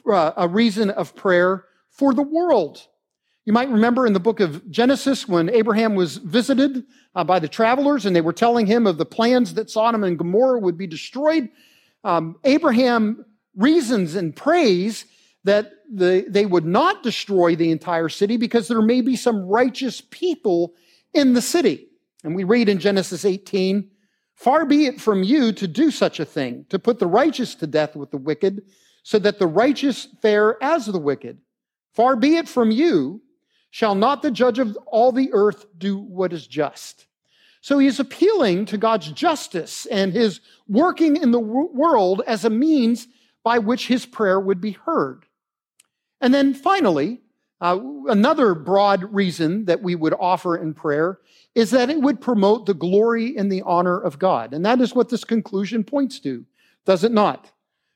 uh, 0.09 0.33
a 0.37 0.47
reason 0.47 0.89
of 0.89 1.15
prayer 1.15 1.65
for 1.89 2.13
the 2.13 2.21
world. 2.21 2.87
You 3.45 3.53
might 3.53 3.69
remember 3.69 4.05
in 4.05 4.13
the 4.13 4.19
book 4.19 4.39
of 4.39 4.69
Genesis 4.69 5.27
when 5.27 5.49
Abraham 5.49 5.95
was 5.95 6.17
visited 6.17 6.83
uh, 7.15 7.23
by 7.23 7.39
the 7.39 7.47
travelers 7.47 8.05
and 8.05 8.15
they 8.15 8.21
were 8.21 8.33
telling 8.33 8.67
him 8.67 8.85
of 8.85 8.97
the 8.97 9.05
plans 9.05 9.55
that 9.55 9.69
Sodom 9.69 10.03
and 10.03 10.17
Gomorrah 10.17 10.59
would 10.59 10.77
be 10.77 10.87
destroyed. 10.87 11.49
Um, 12.03 12.37
Abraham 12.43 13.25
reasons 13.55 14.15
and 14.15 14.35
prays 14.35 15.05
that 15.43 15.71
the, 15.91 16.25
they 16.27 16.45
would 16.45 16.65
not 16.65 17.03
destroy 17.03 17.55
the 17.55 17.71
entire 17.71 18.09
city 18.09 18.37
because 18.37 18.67
there 18.67 18.81
may 18.81 19.01
be 19.01 19.15
some 19.15 19.47
righteous 19.47 20.01
people 20.01 20.73
in 21.13 21.33
the 21.33 21.41
city. 21.41 21.87
And 22.23 22.35
we 22.35 22.43
read 22.43 22.69
in 22.69 22.79
Genesis 22.79 23.25
18, 23.25 23.89
Far 24.35 24.65
be 24.65 24.85
it 24.85 25.01
from 25.01 25.23
you 25.23 25.51
to 25.51 25.67
do 25.67 25.91
such 25.91 26.19
a 26.19 26.25
thing, 26.25 26.65
to 26.69 26.79
put 26.79 26.99
the 26.99 27.07
righteous 27.07 27.55
to 27.55 27.67
death 27.67 27.95
with 27.95 28.11
the 28.11 28.17
wicked, 28.17 28.63
so 29.03 29.19
that 29.19 29.39
the 29.39 29.47
righteous 29.47 30.07
fare 30.21 30.61
as 30.63 30.85
the 30.85 30.99
wicked. 30.99 31.39
Far 31.93 32.15
be 32.15 32.37
it 32.37 32.47
from 32.47 32.71
you, 32.71 33.21
shall 33.69 33.95
not 33.95 34.21
the 34.21 34.31
judge 34.31 34.59
of 34.59 34.77
all 34.87 35.11
the 35.11 35.29
earth 35.33 35.65
do 35.77 35.97
what 35.97 36.31
is 36.31 36.47
just? 36.47 37.07
So 37.61 37.79
he's 37.79 37.99
appealing 37.99 38.65
to 38.67 38.77
God's 38.77 39.11
justice 39.11 39.85
and 39.87 40.13
his 40.13 40.39
working 40.67 41.17
in 41.17 41.31
the 41.31 41.39
world 41.39 42.21
as 42.25 42.45
a 42.45 42.49
means 42.49 43.07
by 43.49 43.57
which 43.57 43.87
his 43.87 44.05
prayer 44.05 44.39
would 44.39 44.61
be 44.61 44.73
heard. 44.73 45.25
And 46.21 46.31
then 46.31 46.53
finally, 46.53 47.19
uh, 47.59 47.79
another 48.07 48.53
broad 48.53 49.11
reason 49.11 49.65
that 49.65 49.81
we 49.81 49.95
would 49.95 50.13
offer 50.13 50.55
in 50.55 50.75
prayer 50.75 51.17
is 51.55 51.71
that 51.71 51.89
it 51.89 51.99
would 51.99 52.21
promote 52.21 52.67
the 52.67 52.75
glory 52.75 53.35
and 53.35 53.51
the 53.51 53.63
honor 53.63 53.99
of 53.99 54.19
God. 54.19 54.53
And 54.53 54.63
that 54.67 54.79
is 54.79 54.93
what 54.93 55.09
this 55.09 55.23
conclusion 55.23 55.83
points 55.83 56.19
to, 56.19 56.45
does 56.85 57.03
it 57.03 57.11
not? 57.11 57.51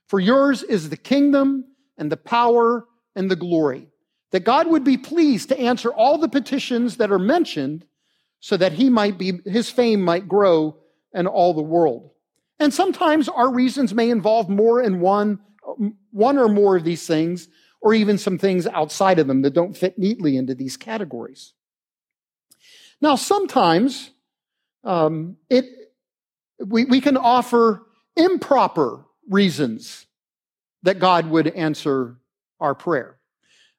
For 0.08 0.20
yours 0.20 0.64
is 0.64 0.90
the 0.90 0.98
kingdom 0.98 1.66
and 2.00 2.12
the 2.12 2.18
power 2.18 2.88
and 3.16 3.30
the 3.30 3.36
glory. 3.36 3.90
That 4.32 4.46
God 4.46 4.66
would 4.66 4.84
be 4.84 4.98
pleased 4.98 5.50
to 5.50 5.60
answer 5.60 5.94
all 5.94 6.18
the 6.18 6.30
petitions 6.30 6.98
that 6.98 7.12
are 7.12 7.20
mentioned 7.20 7.86
so 8.40 8.58
that 8.58 8.74
he 8.74 8.90
might 8.90 9.20
be, 9.20 9.34
his 9.46 9.70
fame 9.70 10.02
might 10.02 10.28
grow 10.28 10.78
in 11.14 11.28
all 11.28 11.54
the 11.54 11.62
world. 11.62 12.10
And 12.64 12.74
sometimes 12.74 13.28
our 13.28 13.52
reasons 13.52 13.94
may 13.94 14.10
involve 14.10 14.48
more 14.48 14.82
in 14.82 15.02
one, 15.02 15.40
one 16.12 16.38
or 16.38 16.48
more 16.48 16.78
of 16.78 16.86
these 16.86 17.06
things, 17.06 17.50
or 17.82 17.94
even 17.94 18.18
some 18.18 18.38
things 18.38 18.66
outside 18.68 19.20
of 19.20 19.28
them 19.28 19.42
that 19.42 19.54
don't 19.54 19.76
fit 19.76 20.00
neatly 20.00 20.38
into 20.38 20.56
these 20.56 20.78
categories. 20.78 21.52
Now, 23.02 23.18
sometimes 23.18 24.12
um, 24.86 25.36
it, 25.50 25.66
we, 26.66 26.86
we 26.86 27.02
can 27.02 27.18
offer 27.18 27.84
improper 28.16 29.04
reasons 29.30 30.06
that 30.84 31.00
God 31.00 31.30
would 31.30 31.48
answer 31.48 32.16
our 32.62 32.76
prayer. 32.76 33.18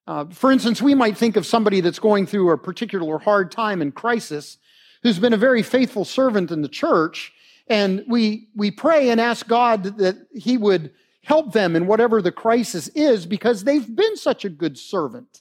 Uh, 0.06 0.26
for 0.26 0.52
instance, 0.52 0.82
we 0.82 0.94
might 0.94 1.16
think 1.16 1.36
of 1.36 1.46
somebody 1.46 1.80
that's 1.80 1.98
going 1.98 2.26
through 2.26 2.50
a 2.50 2.58
particular 2.58 3.18
hard 3.18 3.50
time 3.50 3.80
and 3.80 3.94
crisis 3.94 4.58
who's 5.02 5.18
been 5.18 5.32
a 5.32 5.38
very 5.38 5.62
faithful 5.62 6.04
servant 6.04 6.50
in 6.50 6.60
the 6.60 6.68
church, 6.68 7.32
and 7.66 8.04
we, 8.08 8.48
we 8.54 8.70
pray 8.70 9.10
and 9.10 9.20
ask 9.20 9.46
God 9.46 9.98
that 9.98 10.16
He 10.34 10.56
would 10.56 10.92
help 11.22 11.52
them 11.52 11.74
in 11.74 11.86
whatever 11.86 12.20
the 12.20 12.32
crisis 12.32 12.88
is 12.88 13.24
because 13.24 13.64
they've 13.64 13.94
been 13.94 14.16
such 14.16 14.44
a 14.44 14.50
good 14.50 14.78
servant. 14.78 15.40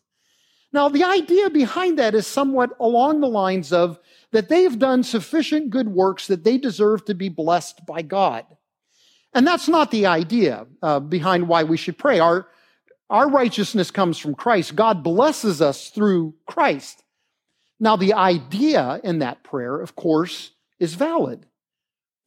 Now, 0.72 0.90
the 0.90 1.04
idea 1.04 1.50
behind 1.50 2.00
that 2.00 2.16
is 2.16 2.26
somewhat 2.26 2.72
along 2.80 3.20
the 3.20 3.28
lines 3.28 3.72
of 3.72 4.00
that 4.32 4.50
they've 4.50 4.80
done 4.80 5.04
sufficient 5.04 5.70
good 5.70 5.90
works 5.90 6.28
that 6.28 6.44
they 6.44 6.58
deserve 6.58 7.06
to 7.06 7.14
be 7.14 7.30
blessed 7.30 7.86
by 7.86 8.02
God. 8.02 8.46
And 9.34 9.46
that's 9.46 9.68
not 9.68 9.92
the 9.92 10.08
idea 10.08 10.66
uh, 10.82 11.00
behind 11.00 11.48
why 11.48 11.64
we 11.64 11.78
should 11.78 11.98
pray. 11.98 12.20
Our, 12.20 12.48
our 13.10 13.30
righteousness 13.30 13.92
comes 13.92 14.18
from 14.18 14.34
Christ. 14.34 14.76
God 14.76 15.04
blesses 15.04 15.62
us 15.62 15.90
through 15.90 16.34
Christ. 16.48 17.04
Now, 17.80 17.96
the 17.96 18.14
idea 18.14 19.00
in 19.04 19.20
that 19.20 19.44
prayer, 19.44 19.80
of 19.80 19.96
course, 19.96 20.52
is 20.80 20.96
valid 20.96 21.46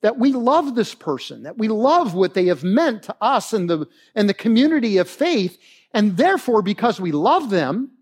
that 0.02 0.18
we 0.18 0.32
love 0.32 0.74
this 0.74 0.94
person, 0.94 1.44
that 1.44 1.58
we 1.58 1.68
love 1.68 2.14
what 2.14 2.34
they 2.34 2.46
have 2.46 2.62
meant 2.62 3.04
to 3.04 3.16
us 3.20 3.52
and 3.52 3.68
the, 3.68 3.86
and 4.14 4.28
the 4.28 4.34
community 4.34 4.98
of 4.98 5.08
faith. 5.08 5.58
And 5.92 6.16
therefore, 6.16 6.62
because 6.62 7.00
we 7.00 7.12
love 7.12 7.50
them, 7.50 7.92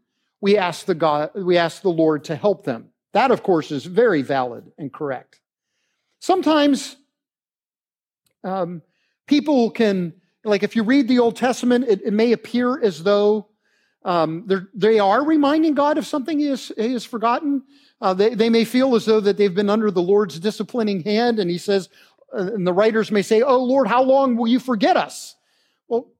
we 0.41 0.59
ask 0.59 0.87
the 0.87 0.95
God, 0.95 1.31
we 1.35 1.57
ask 1.57 1.83
the 1.83 1.89
Lord 1.89 2.25
to 2.25 2.37
help 2.37 2.65
them. 2.65 2.91
That, 3.13 3.31
of 3.31 3.43
course, 3.43 3.71
is 3.71 3.85
very 3.87 4.23
valid 4.23 4.71
and 4.77 4.93
correct. 4.93 5.41
Sometimes 6.19 6.97
um, 8.43 8.83
people 9.27 9.71
can, 9.71 10.15
like 10.45 10.63
if 10.63 10.75
you 10.75 10.83
read 10.83 11.09
the 11.09 11.21
Old 11.21 11.37
Testament, 11.37 11.87
it, 11.89 12.03
it 12.05 12.13
may 12.13 12.33
appear 12.33 12.83
as 12.83 13.03
though 13.03 13.49
um, 14.05 14.47
they 14.75 14.99
are 14.99 15.25
reminding 15.25 15.75
God 15.75 15.97
of 15.97 16.07
something 16.07 16.39
he 16.39 16.47
has, 16.47 16.71
he 16.77 16.93
has 16.93 17.05
forgotten. 17.05 17.63
Uh, 18.05 18.13
they, 18.13 18.35
they 18.35 18.51
may 18.51 18.67
feel 18.67 18.95
as 18.95 19.07
though 19.07 19.19
that 19.19 19.39
they've 19.39 19.55
been 19.55 19.71
under 19.71 19.91
the 19.91 20.03
Lord's 20.03 20.39
disciplining 20.39 21.03
hand, 21.05 21.39
and 21.39 21.51
he 21.51 21.57
says, 21.57 21.89
uh, 22.35 22.53
and 22.53 22.67
the 22.67 22.73
writers 22.73 23.11
may 23.11 23.23
say, 23.23 23.41
Oh 23.41 23.65
Lord, 23.65 23.89
how 23.89 24.03
long 24.03 24.37
will 24.37 24.47
you 24.47 24.61
forget 24.61 24.99
us? 24.99 25.37
Well, 25.89 26.13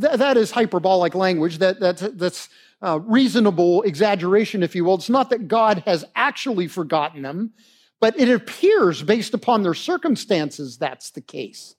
th- 0.00 0.14
that 0.14 0.38
is 0.38 0.50
hyperbolic 0.50 1.14
language. 1.14 1.58
That, 1.58 1.78
that, 1.80 2.16
that's 2.18 2.48
uh, 2.80 3.00
reasonable 3.02 3.82
exaggeration, 3.82 4.62
if 4.62 4.74
you 4.74 4.86
will. 4.86 4.94
It's 4.94 5.10
not 5.10 5.28
that 5.28 5.46
God 5.46 5.82
has 5.84 6.06
actually 6.16 6.68
forgotten 6.68 7.20
them, 7.20 7.52
but 8.00 8.18
it 8.18 8.30
appears 8.30 9.02
based 9.02 9.34
upon 9.34 9.62
their 9.62 9.74
circumstances 9.74 10.78
that's 10.78 11.10
the 11.10 11.20
case. 11.20 11.74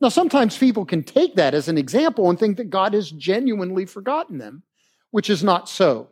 Now, 0.00 0.08
sometimes 0.08 0.56
people 0.56 0.84
can 0.84 1.02
take 1.02 1.34
that 1.34 1.52
as 1.52 1.66
an 1.66 1.78
example 1.78 2.30
and 2.30 2.38
think 2.38 2.58
that 2.58 2.70
God 2.70 2.94
has 2.94 3.10
genuinely 3.10 3.86
forgotten 3.86 4.38
them, 4.38 4.62
which 5.10 5.28
is 5.28 5.42
not 5.42 5.68
so. 5.68 6.10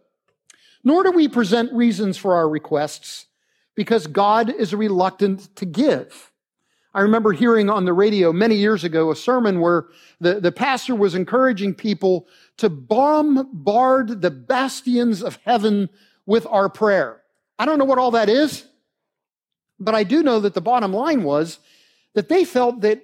Nor 0.86 1.02
do 1.02 1.10
we 1.10 1.26
present 1.26 1.72
reasons 1.72 2.16
for 2.16 2.36
our 2.36 2.48
requests 2.48 3.26
because 3.74 4.06
God 4.06 4.48
is 4.48 4.72
reluctant 4.72 5.56
to 5.56 5.66
give. 5.66 6.30
I 6.94 7.00
remember 7.00 7.32
hearing 7.32 7.68
on 7.68 7.86
the 7.86 7.92
radio 7.92 8.32
many 8.32 8.54
years 8.54 8.84
ago 8.84 9.10
a 9.10 9.16
sermon 9.16 9.60
where 9.60 9.86
the, 10.20 10.38
the 10.38 10.52
pastor 10.52 10.94
was 10.94 11.16
encouraging 11.16 11.74
people 11.74 12.28
to 12.58 12.70
bombard 12.70 14.22
the 14.22 14.30
bastions 14.30 15.24
of 15.24 15.40
heaven 15.44 15.88
with 16.24 16.46
our 16.46 16.68
prayer. 16.68 17.20
I 17.58 17.66
don't 17.66 17.80
know 17.80 17.84
what 17.84 17.98
all 17.98 18.12
that 18.12 18.28
is, 18.28 18.64
but 19.80 19.96
I 19.96 20.04
do 20.04 20.22
know 20.22 20.38
that 20.38 20.54
the 20.54 20.60
bottom 20.60 20.92
line 20.92 21.24
was 21.24 21.58
that 22.14 22.28
they 22.28 22.44
felt 22.44 22.82
that 22.82 23.02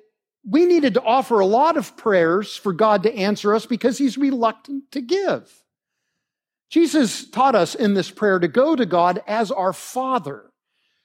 we 0.49 0.67
needed 0.67 0.95
to 0.95 1.03
offer 1.03 1.41
a 1.41 1.47
lot 1.47 1.77
of 1.77 1.97
prayers 1.97 2.55
for 2.55 2.73
God 2.73 3.03
to 3.03 3.12
answer 3.12 3.57
us 3.57 3.67
because 3.67 3.99
he's 3.99 4.17
reluctant 4.17 4.93
to 4.93 5.01
give. 5.01 5.62
Jesus 6.73 7.29
taught 7.29 7.55
us 7.55 7.75
in 7.75 7.93
this 7.93 8.11
prayer 8.11 8.38
to 8.38 8.49
go 8.49 8.75
to 8.75 8.87
God 8.87 9.23
as 9.26 9.50
our 9.50 9.75
Father, 9.75 10.50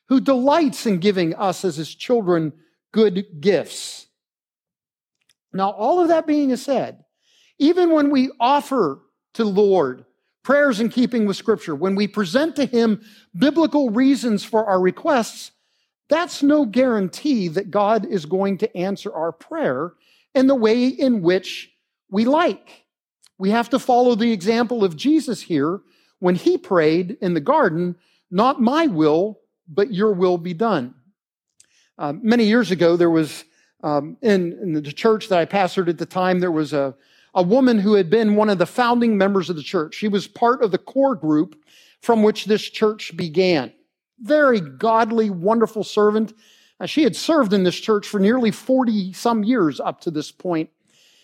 who 0.08 0.22
delights 0.22 0.86
in 0.86 1.00
giving 1.00 1.36
us 1.36 1.66
as 1.66 1.76
his 1.76 1.94
children 1.94 2.54
good 2.94 3.42
gifts. 3.42 4.08
Now, 5.52 5.72
all 5.72 6.00
of 6.00 6.08
that 6.08 6.26
being 6.26 6.56
said, 6.56 7.04
even 7.60 7.92
when 7.92 8.12
we 8.12 8.32
offer 8.40 9.02
to 9.34 9.44
Lord 9.44 10.06
prayers 10.42 10.80
in 10.80 10.88
keeping 10.88 11.26
with 11.26 11.36
Scripture, 11.36 11.76
when 11.76 11.96
we 11.96 12.08
present 12.08 12.56
to 12.56 12.66
Him 12.66 13.02
biblical 13.38 13.90
reasons 13.90 14.46
for 14.46 14.66
our 14.66 14.80
requests, 14.80 15.52
that's 16.08 16.42
no 16.42 16.64
guarantee 16.64 17.50
that 17.50 17.72
God 17.72 18.06
is 18.06 18.26
going 18.26 18.58
to 18.60 18.78
answer 18.78 19.14
our 19.14 19.34
prayer 19.34 19.96
in 20.34 20.48
the 20.48 20.56
way 20.56 20.88
in 20.88 21.22
which 21.22 21.74
we 22.10 22.24
like. 22.24 22.87
We 23.38 23.52
have 23.52 23.70
to 23.70 23.80
follow 23.80 24.16
the 24.16 24.32
example 24.32 24.84
of 24.84 24.96
Jesus 24.96 25.42
here 25.42 25.82
when 26.20 26.36
he 26.36 26.58
prayed 26.58 27.18
in 27.22 27.34
the 27.34 27.40
garden, 27.40 27.96
Not 28.32 28.62
my 28.62 28.88
will, 28.88 29.40
but 29.68 29.94
your 29.94 30.14
will 30.14 30.38
be 30.38 30.54
done. 30.54 30.96
Uh, 31.98 32.14
many 32.14 32.46
years 32.46 32.72
ago, 32.72 32.96
there 32.96 33.10
was 33.10 33.44
um, 33.84 34.18
in, 34.22 34.54
in, 34.62 34.74
the 34.74 34.82
church 34.82 35.30
that 35.30 35.40
I 35.40 35.46
pastored 35.46 35.88
at 35.88 35.98
the 35.98 36.06
time, 36.06 36.40
there 36.40 36.52
was 36.52 36.74
a, 36.74 36.96
a 37.36 37.44
woman 37.44 37.78
who 37.78 37.94
had 37.94 38.10
been 38.10 38.36
one 38.36 38.50
of 38.50 38.58
the 38.58 38.66
founding 38.66 39.18
members 39.18 39.50
of 39.50 39.56
the 39.56 39.64
church. 39.64 39.96
She 39.96 40.08
was 40.08 40.28
part 40.28 40.64
of 40.64 40.72
the 40.72 40.80
core 40.80 41.16
group 41.16 41.56
from 42.02 42.24
which 42.24 42.46
this 42.46 42.64
church 42.64 43.16
began. 43.16 43.72
Very 44.20 44.60
godly, 44.60 45.30
wonderful 45.30 45.84
servant. 45.84 46.34
Uh, 46.80 46.88
she 46.88 47.04
had 47.04 47.16
served 47.16 47.54
in 47.54 47.64
this 47.64 47.80
church 47.80 48.08
for 48.08 48.20
nearly 48.20 48.50
40 48.50 49.14
some 49.14 49.44
years 49.44 49.80
up 49.80 50.02
to 50.02 50.12
this 50.12 50.32
point. 50.32 50.70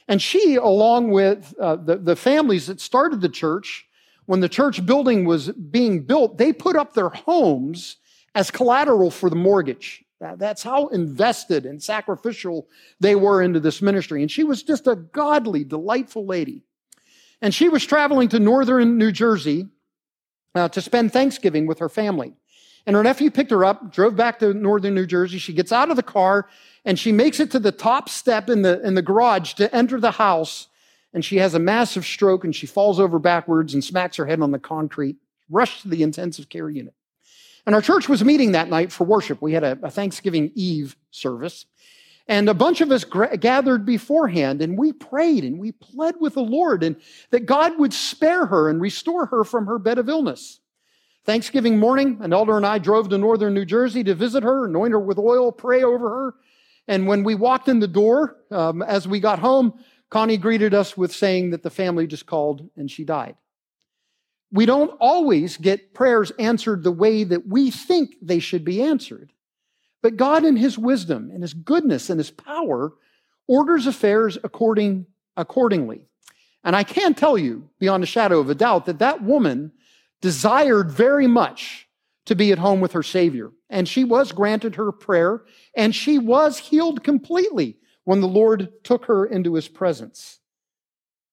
And 0.08 0.22
she, 0.22 0.56
along 0.56 1.12
with 1.12 1.54
uh, 1.60 1.78
the, 1.78 1.98
the 1.98 2.16
families 2.16 2.68
that 2.68 2.82
started 2.82 3.22
the 3.22 3.30
church, 3.30 3.88
when 4.26 4.40
the 4.40 4.50
church 4.50 4.86
building 4.86 5.26
was 5.26 5.50
being 5.52 6.04
built, 6.04 6.38
they 6.38 6.54
put 6.54 6.76
up 6.76 6.94
their 6.94 7.10
homes 7.10 7.98
as 8.36 8.52
collateral 8.52 9.12
for 9.12 9.30
the 9.30 9.36
mortgage. 9.36 10.04
That's 10.38 10.64
how 10.64 10.88
invested 10.88 11.66
and 11.66 11.84
sacrificial 11.84 12.70
they 13.02 13.14
were 13.14 13.42
into 13.42 13.60
this 13.60 13.82
ministry. 13.82 14.22
And 14.22 14.32
she 14.32 14.46
was 14.46 14.64
just 14.64 14.88
a 14.88 14.96
godly, 14.96 15.66
delightful 15.66 16.26
lady. 16.26 16.64
And 17.42 17.54
she 17.54 17.68
was 17.68 17.86
traveling 17.86 18.30
to 18.30 18.40
northern 18.40 18.98
New 18.98 19.12
Jersey 19.12 19.68
uh, 20.56 20.70
to 20.70 20.82
spend 20.82 21.12
Thanksgiving 21.12 21.68
with 21.68 21.80
her 21.80 21.90
family. 21.90 22.34
And 22.86 22.96
her 22.96 23.04
nephew 23.04 23.32
picked 23.32 23.52
her 23.52 23.66
up, 23.66 23.92
drove 23.92 24.16
back 24.16 24.40
to 24.40 24.54
northern 24.54 24.96
New 24.96 25.06
Jersey. 25.06 25.40
She 25.40 25.52
gets 25.52 25.74
out 25.74 25.90
of 25.90 25.98
the 25.98 26.04
car 26.04 26.48
and 26.86 27.00
she 27.00 27.12
makes 27.12 27.40
it 27.40 27.52
to 27.52 27.60
the 27.60 27.72
top 27.72 28.10
step 28.10 28.50
in 28.50 28.62
the, 28.62 28.82
in 28.86 28.94
the 28.94 29.02
garage 29.02 29.54
to 29.54 29.74
enter 29.74 30.00
the 30.00 30.12
house. 30.12 30.68
And 31.14 31.24
she 31.24 31.38
has 31.38 31.54
a 31.54 31.60
massive 31.60 32.06
stroke 32.06 32.44
and 32.44 32.56
she 32.56 32.66
falls 32.66 33.00
over 33.00 33.20
backwards 33.20 33.74
and 33.74 33.84
smacks 33.84 34.18
her 34.18 34.26
head 34.26 34.42
on 34.42 34.52
the 34.52 34.60
concrete, 34.60 35.18
rushed 35.50 35.84
to 35.84 35.88
the 35.88 36.04
intensive 36.04 36.50
care 36.50 36.70
unit. 36.70 36.94
And 37.66 37.76
our 37.76 37.82
church 37.82 38.10
was 38.10 38.24
meeting 38.24 38.52
that 38.54 38.70
night 38.70 38.92
for 38.92 39.06
worship. 39.06 39.42
We 39.42 39.54
had 39.54 39.64
a, 39.64 39.78
a 39.84 39.92
Thanksgiving 39.92 40.52
Eve 40.56 40.98
service. 41.12 41.66
And 42.28 42.50
a 42.50 42.54
bunch 42.54 42.82
of 42.82 42.92
us 42.92 43.04
gra- 43.04 43.38
gathered 43.38 43.86
beforehand 43.86 44.62
and 44.62 44.78
we 44.78 44.94
prayed 44.94 45.44
and 45.44 45.60
we 45.60 45.74
pled 45.74 46.16
with 46.20 46.34
the 46.34 46.42
Lord 46.42 46.84
and 46.84 46.96
that 47.32 47.46
God 47.46 47.78
would 47.78 47.94
spare 47.94 48.46
her 48.46 48.70
and 48.70 48.82
restore 48.82 49.26
her 49.28 49.44
from 49.44 49.68
her 49.68 49.78
bed 49.78 49.98
of 49.98 50.10
illness. 50.10 50.60
Thanksgiving 51.26 51.80
morning, 51.80 52.18
an 52.22 52.34
elder 52.34 52.58
and 52.58 52.66
I 52.66 52.80
drove 52.80 53.10
to 53.10 53.18
northern 53.18 53.54
New 53.54 53.66
Jersey 53.66 54.04
to 54.06 54.16
visit 54.16 54.44
her, 54.44 54.66
anoint 54.66 54.92
her 54.92 55.00
with 55.00 55.18
oil, 55.18 55.52
pray 55.52 55.84
over 55.84 56.10
her. 56.10 56.36
And 56.88 57.08
when 57.08 57.24
we 57.24 57.36
walked 57.36 57.70
in 57.70 57.80
the 57.80 57.88
door, 57.88 58.38
um, 58.52 58.82
as 58.82 59.08
we 59.08 59.20
got 59.20 59.40
home, 59.40 59.74
Connie 60.10 60.38
greeted 60.38 60.74
us 60.74 60.98
with 60.98 61.14
saying 61.14 61.52
that 61.52 61.64
the 61.64 61.70
family 61.70 62.08
just 62.08 62.26
called 62.26 62.70
and 62.76 62.90
she 62.92 63.04
died. 63.04 63.36
We 64.52 64.68
don't 64.68 64.96
always 65.00 65.58
get 65.58 65.94
prayers 65.94 66.32
answered 66.38 66.84
the 66.84 66.92
way 66.92 67.24
that 67.24 67.48
we 67.48 67.72
think 67.72 68.16
they 68.22 68.40
should 68.40 68.64
be 68.64 68.84
answered. 68.84 69.32
But 70.04 70.18
God, 70.18 70.46
in 70.46 70.56
His 70.56 70.78
wisdom 70.78 71.32
and 71.34 71.42
His 71.42 71.54
goodness 71.54 72.10
and 72.10 72.20
His 72.20 72.30
power, 72.30 72.94
orders 73.48 73.88
affairs 73.88 74.38
according, 74.44 75.08
accordingly. 75.36 76.08
And 76.64 76.76
I 76.76 76.84
can 76.84 77.14
tell 77.14 77.38
you, 77.38 77.70
beyond 77.80 78.04
a 78.04 78.08
shadow 78.08 78.40
of 78.40 78.50
a 78.50 78.56
doubt, 78.56 78.86
that 78.86 79.00
that 79.00 79.24
woman 79.24 79.72
desired 80.22 80.92
very 80.92 81.28
much 81.28 81.83
to 82.26 82.36
be 82.36 82.52
at 82.52 82.60
home 82.60 82.80
with 82.80 82.94
her 82.94 83.04
Savior. 83.04 83.52
And 83.70 83.88
she 83.88 84.04
was 84.04 84.32
granted 84.32 84.76
her 84.76 84.92
prayer, 84.92 85.44
and 85.76 85.96
she 85.96 86.20
was 86.20 86.58
healed 86.58 87.04
completely 87.04 87.78
when 88.04 88.22
the 88.22 88.28
Lord 88.28 88.72
took 88.84 89.06
her 89.06 89.26
into 89.26 89.56
his 89.56 89.68
presence. 89.68 90.40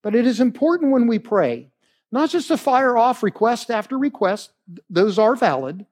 But 0.03 0.15
it 0.15 0.27
is 0.27 0.41
important 0.41 0.93
when 0.93 1.07
we 1.07 1.19
pray, 1.19 1.71
not 2.11 2.31
just 2.31 2.49
to 2.49 2.57
fire 2.57 2.97
off 2.97 3.23
request 3.23 3.71
after 3.71 3.99
request, 3.99 4.51
those 4.89 5.19
are 5.19 5.37
valid, 5.37 5.87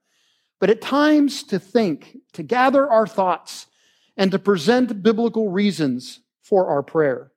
but 0.60 0.70
at 0.70 0.80
times 0.80 1.42
to 1.44 1.58
think, 1.58 2.16
to 2.32 2.42
gather 2.42 2.88
our 2.90 3.06
thoughts, 3.06 3.66
and 4.16 4.32
to 4.32 4.38
present 4.38 5.02
biblical 5.02 5.50
reasons 5.50 6.20
for 6.42 6.68
our 6.68 6.82
prayer. 6.82 7.30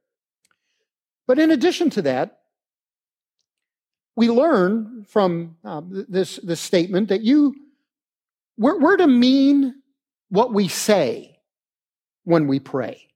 But 1.28 1.38
in 1.38 1.52
addition 1.52 1.90
to 1.92 2.02
that, 2.04 2.41
we 4.16 4.30
learn 4.30 5.06
from 5.08 5.58
uh, 5.64 5.82
this, 5.86 6.38
this 6.38 6.60
statement 6.60 7.10
that 7.10 7.22
you, 7.22 7.56
we're, 8.58 8.80
we're 8.80 8.98
to 8.98 9.08
mean 9.08 9.76
what 10.30 10.54
we 10.54 10.68
say 10.68 11.40
when 12.24 12.48
we 12.48 12.60
pray. 12.60 13.08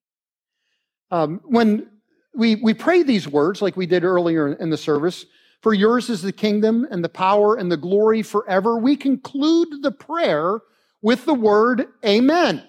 Um, 1.11 1.41
when 1.43 1.89
we, 2.33 2.55
we 2.55 2.73
pray 2.73 3.03
these 3.03 3.27
words, 3.27 3.61
like 3.61 3.77
we 3.77 3.85
did 3.85 4.03
earlier 4.03 4.53
in 4.53 4.69
the 4.69 4.77
service, 4.77 5.25
for 5.61 5.73
yours 5.73 6.09
is 6.09 6.21
the 6.21 6.31
kingdom 6.31 6.87
and 6.91 7.03
the 7.03 7.09
power 7.09 7.55
and 7.55 7.71
the 7.71 7.77
glory 7.77 8.21
forever, 8.21 8.77
we 8.77 8.95
conclude 8.95 9.81
the 9.81 9.91
prayer 9.91 10.59
with 11.01 11.25
the 11.25 11.33
word 11.33 11.87
amen. 12.05 12.63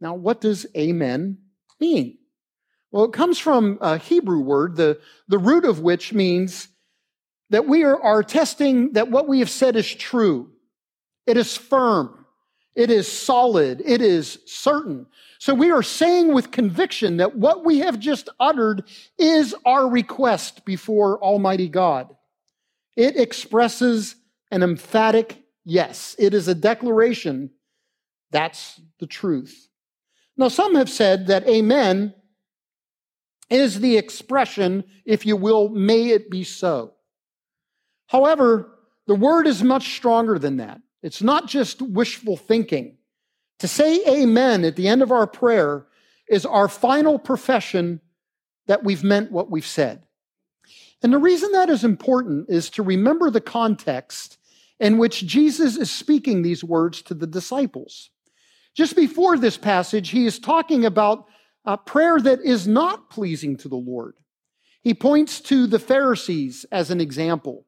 Now, 0.00 0.14
what 0.14 0.40
does 0.40 0.66
amen 0.76 1.38
mean? 1.80 2.18
Well, 2.90 3.04
it 3.04 3.12
comes 3.12 3.38
from 3.38 3.78
a 3.80 3.98
Hebrew 3.98 4.40
word, 4.40 4.76
the, 4.76 5.00
the 5.28 5.38
root 5.38 5.64
of 5.64 5.80
which 5.80 6.12
means 6.12 6.68
that 7.50 7.66
we 7.66 7.84
are, 7.84 8.00
are 8.00 8.22
testing 8.22 8.92
that 8.92 9.10
what 9.10 9.28
we 9.28 9.40
have 9.40 9.50
said 9.50 9.76
is 9.76 9.92
true. 9.92 10.50
It 11.26 11.36
is 11.36 11.56
firm. 11.56 12.26
It 12.74 12.90
is 12.90 13.10
solid. 13.10 13.82
It 13.84 14.00
is 14.00 14.38
certain. 14.46 15.06
So 15.38 15.54
we 15.54 15.70
are 15.70 15.82
saying 15.82 16.32
with 16.32 16.50
conviction 16.50 17.18
that 17.18 17.36
what 17.36 17.64
we 17.64 17.78
have 17.78 17.98
just 17.98 18.28
uttered 18.38 18.84
is 19.18 19.54
our 19.64 19.88
request 19.88 20.64
before 20.64 21.22
Almighty 21.22 21.68
God. 21.68 22.14
It 22.96 23.16
expresses 23.16 24.16
an 24.50 24.62
emphatic 24.62 25.44
yes. 25.64 26.16
It 26.18 26.34
is 26.34 26.48
a 26.48 26.54
declaration 26.54 27.50
that's 28.30 28.80
the 28.98 29.06
truth. 29.06 29.68
Now, 30.36 30.48
some 30.48 30.74
have 30.74 30.90
said 30.90 31.26
that 31.28 31.48
amen 31.48 32.14
is 33.50 33.80
the 33.80 33.96
expression, 33.96 34.84
if 35.04 35.24
you 35.24 35.36
will, 35.36 35.68
may 35.68 36.10
it 36.10 36.30
be 36.30 36.44
so. 36.44 36.92
However, 38.08 38.70
the 39.06 39.14
word 39.14 39.46
is 39.46 39.62
much 39.62 39.94
stronger 39.96 40.38
than 40.38 40.58
that. 40.58 40.80
It's 41.02 41.22
not 41.22 41.46
just 41.46 41.80
wishful 41.80 42.36
thinking. 42.36 42.96
To 43.60 43.68
say 43.68 44.00
amen 44.06 44.64
at 44.64 44.76
the 44.76 44.88
end 44.88 45.02
of 45.02 45.12
our 45.12 45.26
prayer 45.26 45.86
is 46.28 46.44
our 46.44 46.68
final 46.68 47.18
profession 47.18 48.00
that 48.66 48.84
we've 48.84 49.04
meant 49.04 49.32
what 49.32 49.50
we've 49.50 49.66
said. 49.66 50.02
And 51.02 51.12
the 51.12 51.18
reason 51.18 51.52
that 51.52 51.70
is 51.70 51.84
important 51.84 52.50
is 52.50 52.70
to 52.70 52.82
remember 52.82 53.30
the 53.30 53.40
context 53.40 54.38
in 54.80 54.98
which 54.98 55.26
Jesus 55.26 55.76
is 55.76 55.90
speaking 55.90 56.42
these 56.42 56.64
words 56.64 57.02
to 57.02 57.14
the 57.14 57.26
disciples. 57.26 58.10
Just 58.74 58.94
before 58.94 59.36
this 59.36 59.56
passage, 59.56 60.10
he 60.10 60.26
is 60.26 60.38
talking 60.38 60.84
about 60.84 61.26
a 61.64 61.76
prayer 61.76 62.20
that 62.20 62.40
is 62.40 62.66
not 62.66 63.10
pleasing 63.10 63.56
to 63.58 63.68
the 63.68 63.76
Lord. 63.76 64.14
He 64.82 64.94
points 64.94 65.40
to 65.42 65.66
the 65.66 65.78
Pharisees 65.78 66.64
as 66.70 66.90
an 66.90 67.00
example. 67.00 67.66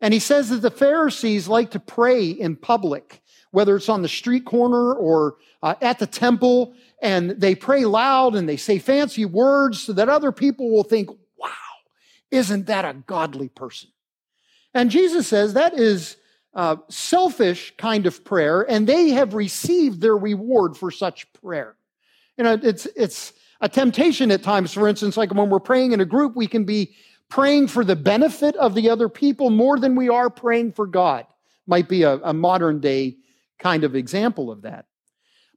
And 0.00 0.14
he 0.14 0.20
says 0.20 0.48
that 0.48 0.62
the 0.62 0.70
Pharisees 0.70 1.48
like 1.48 1.72
to 1.72 1.80
pray 1.80 2.28
in 2.28 2.56
public, 2.56 3.22
whether 3.50 3.76
it's 3.76 3.88
on 3.88 4.02
the 4.02 4.08
street 4.08 4.44
corner 4.44 4.92
or 4.94 5.36
uh, 5.62 5.74
at 5.80 5.98
the 5.98 6.06
temple, 6.06 6.74
and 7.02 7.30
they 7.30 7.54
pray 7.54 7.84
loud 7.84 8.34
and 8.34 8.48
they 8.48 8.56
say 8.56 8.78
fancy 8.78 9.24
words 9.24 9.82
so 9.82 9.92
that 9.92 10.08
other 10.08 10.32
people 10.32 10.70
will 10.70 10.84
think, 10.84 11.10
wow, 11.36 11.50
isn't 12.30 12.66
that 12.66 12.84
a 12.84 12.94
godly 12.94 13.48
person? 13.48 13.90
And 14.72 14.90
Jesus 14.90 15.26
says 15.26 15.54
that 15.54 15.74
is 15.74 16.16
selfish 16.88 17.74
kind 17.76 18.06
of 18.06 18.24
prayer, 18.24 18.62
and 18.62 18.86
they 18.86 19.10
have 19.10 19.34
received 19.34 20.00
their 20.00 20.16
reward 20.16 20.76
for 20.76 20.90
such 20.90 21.32
prayer. 21.34 21.76
You 22.36 22.44
know, 22.44 22.58
it's, 22.62 22.86
it's 22.96 23.32
a 23.60 23.68
temptation 23.68 24.30
at 24.30 24.42
times, 24.42 24.72
for 24.72 24.88
instance, 24.88 25.16
like 25.16 25.32
when 25.34 25.50
we're 25.50 25.60
praying 25.60 25.92
in 25.92 26.00
a 26.00 26.06
group, 26.06 26.34
we 26.34 26.46
can 26.46 26.64
be 26.64 26.94
praying 27.30 27.68
for 27.68 27.84
the 27.84 27.96
benefit 27.96 28.54
of 28.56 28.74
the 28.74 28.90
other 28.90 29.08
people 29.08 29.48
more 29.48 29.78
than 29.78 29.94
we 29.94 30.08
are 30.08 30.28
praying 30.28 30.72
for 30.72 30.86
God. 30.86 31.26
Might 31.66 31.88
be 31.88 32.02
a, 32.02 32.14
a 32.18 32.34
modern 32.34 32.80
day 32.80 33.16
kind 33.58 33.84
of 33.84 33.94
example 33.94 34.50
of 34.50 34.62
that. 34.62 34.86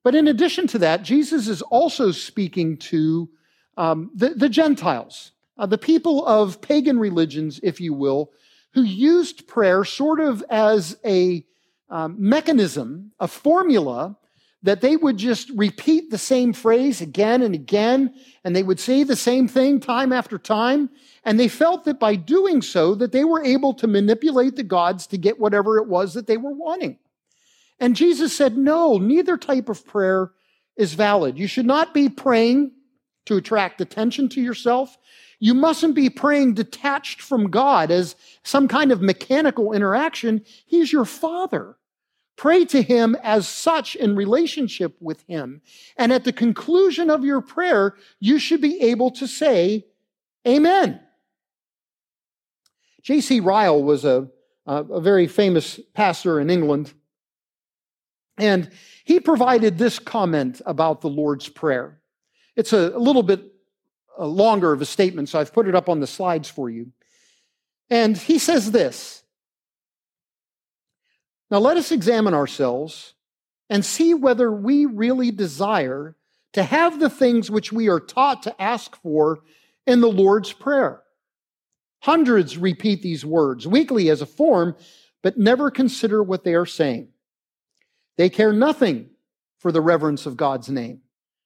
But 0.03 0.15
in 0.15 0.27
addition 0.27 0.67
to 0.67 0.79
that, 0.79 1.03
Jesus 1.03 1.47
is 1.47 1.61
also 1.61 2.11
speaking 2.11 2.77
to 2.77 3.29
um, 3.75 4.11
the, 4.13 4.29
the, 4.29 4.49
Gentiles, 4.49 5.31
uh, 5.57 5.65
the 5.65 5.77
people 5.77 6.25
of 6.27 6.61
pagan 6.61 6.99
religions, 6.99 7.59
if 7.63 7.81
you 7.81 7.93
will, 7.93 8.31
who 8.73 8.83
used 8.83 9.47
prayer 9.47 9.83
sort 9.83 10.19
of 10.19 10.43
as 10.49 10.97
a 11.05 11.43
um, 11.89 12.15
mechanism, 12.19 13.11
a 13.19 13.27
formula 13.27 14.15
that 14.63 14.79
they 14.79 14.95
would 14.95 15.17
just 15.17 15.49
repeat 15.49 16.09
the 16.09 16.17
same 16.17 16.53
phrase 16.53 17.01
again 17.01 17.41
and 17.41 17.53
again, 17.53 18.13
and 18.43 18.55
they 18.55 18.63
would 18.63 18.79
say 18.79 19.03
the 19.03 19.15
same 19.15 19.47
thing 19.47 19.79
time 19.79 20.13
after 20.13 20.37
time. 20.37 20.89
And 21.25 21.39
they 21.39 21.49
felt 21.49 21.83
that 21.83 21.99
by 21.99 22.15
doing 22.15 22.61
so, 22.61 22.95
that 22.95 23.11
they 23.11 23.25
were 23.25 23.43
able 23.43 23.73
to 23.75 23.87
manipulate 23.87 24.55
the 24.55 24.63
gods 24.63 25.05
to 25.07 25.17
get 25.17 25.39
whatever 25.39 25.77
it 25.77 25.87
was 25.87 26.13
that 26.13 26.27
they 26.27 26.37
were 26.37 26.53
wanting. 26.53 26.97
And 27.79 27.95
Jesus 27.95 28.35
said, 28.35 28.57
no, 28.57 28.97
neither 28.97 29.37
type 29.37 29.67
of 29.67 29.85
prayer 29.85 30.31
is 30.77 30.93
valid. 30.93 31.37
You 31.37 31.47
should 31.47 31.65
not 31.65 31.93
be 31.93 32.07
praying 32.07 32.71
to 33.25 33.35
attract 33.37 33.81
attention 33.81 34.29
to 34.29 34.41
yourself. 34.41 34.97
You 35.39 35.53
mustn't 35.53 35.93
be 35.93 36.09
praying 36.09 36.53
detached 36.53 37.21
from 37.21 37.49
God 37.49 37.91
as 37.91 38.15
some 38.43 38.69
kind 38.69 38.93
of 38.93 39.01
mechanical 39.01 39.73
interaction. 39.73 40.45
He's 40.65 40.93
your 40.93 41.05
father. 41.05 41.75
Pray 42.43 42.65
to 42.65 42.81
Him 42.81 43.15
as 43.23 43.47
such 43.47 43.95
in 43.95 44.17
relationship 44.17 44.97
with 44.99 45.23
Him. 45.29 45.61
And 45.95 46.11
at 46.11 46.25
the 46.25 46.33
conclusion 46.33 47.09
of 47.09 47.23
your 47.23 47.39
prayer, 47.39 47.95
you 48.19 48.37
should 48.37 48.59
be 48.59 48.81
able 48.81 49.11
to 49.11 49.27
say, 49.27 49.85
Amen. 50.45 50.99
J.C. 53.01 53.39
Ryle 53.39 53.81
was 53.81 54.03
a, 54.03 54.27
a 54.67 54.99
very 54.99 55.25
famous 55.25 55.79
pastor 55.93 56.37
in 56.37 56.49
England, 56.49 56.91
and 58.37 58.69
he 59.05 59.21
provided 59.21 59.77
this 59.77 59.97
comment 59.97 60.61
about 60.65 60.99
the 60.99 61.09
Lord's 61.09 61.47
Prayer. 61.47 62.01
It's 62.57 62.73
a, 62.73 62.89
little 62.89 63.23
bit 63.23 63.53
uh, 64.19 64.25
longer 64.25 64.73
of 64.73 64.81
a 64.81 64.85
statement, 64.85 65.29
so 65.29 65.39
I've 65.39 65.53
put 65.53 65.69
it 65.69 65.75
up 65.75 65.87
on 65.87 66.01
the 66.01 66.07
slides 66.07 66.49
for 66.49 66.69
you. 66.69 66.91
And 67.89 68.17
he 68.17 68.37
says 68.37 68.71
this 68.71 69.22
Now 71.53 71.59
let 71.59 71.77
us 71.77 71.91
examine 71.91 72.33
ourselves 72.33 73.13
and 73.69 73.85
see 73.85 74.15
whether 74.15 74.51
we 74.51 74.87
really 74.87 75.29
desire 75.29 76.15
to 76.53 76.63
have 76.63 76.99
the 76.99 77.11
things 77.11 77.51
which 77.51 77.71
we 77.71 77.89
are 77.89 77.99
taught 77.99 78.41
to 78.43 78.59
ask 78.59 78.95
for 79.03 79.41
in 79.85 80.01
the 80.01 80.09
Lord's 80.09 80.51
Prayer. 80.51 81.03
Hundreds 82.01 82.57
repeat 82.57 83.03
these 83.03 83.23
words 83.23 83.67
weekly 83.67 84.09
as 84.09 84.19
a 84.19 84.25
form, 84.25 84.75
but 85.21 85.37
never 85.37 85.69
consider 85.69 86.23
what 86.23 86.43
they 86.43 86.55
are 86.55 86.65
saying. 86.65 87.09
They 88.17 88.31
care 88.31 88.51
nothing 88.51 89.11
for 89.59 89.71
the 89.71 89.79
reverence 89.79 90.25
of 90.25 90.35
God's 90.35 90.69
name, 90.69 91.01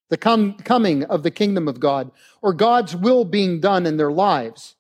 the 0.09 0.15
com- 0.15 0.53
coming 0.53 1.03
of 1.03 1.23
the 1.23 1.31
kingdom 1.31 1.67
of 1.67 1.81
God, 1.81 2.11
or 2.41 2.53
God's 2.53 2.95
will 2.95 3.25
being 3.25 3.59
done 3.59 3.85
in 3.85 3.97
their 3.97 4.13
lives. 4.13 4.75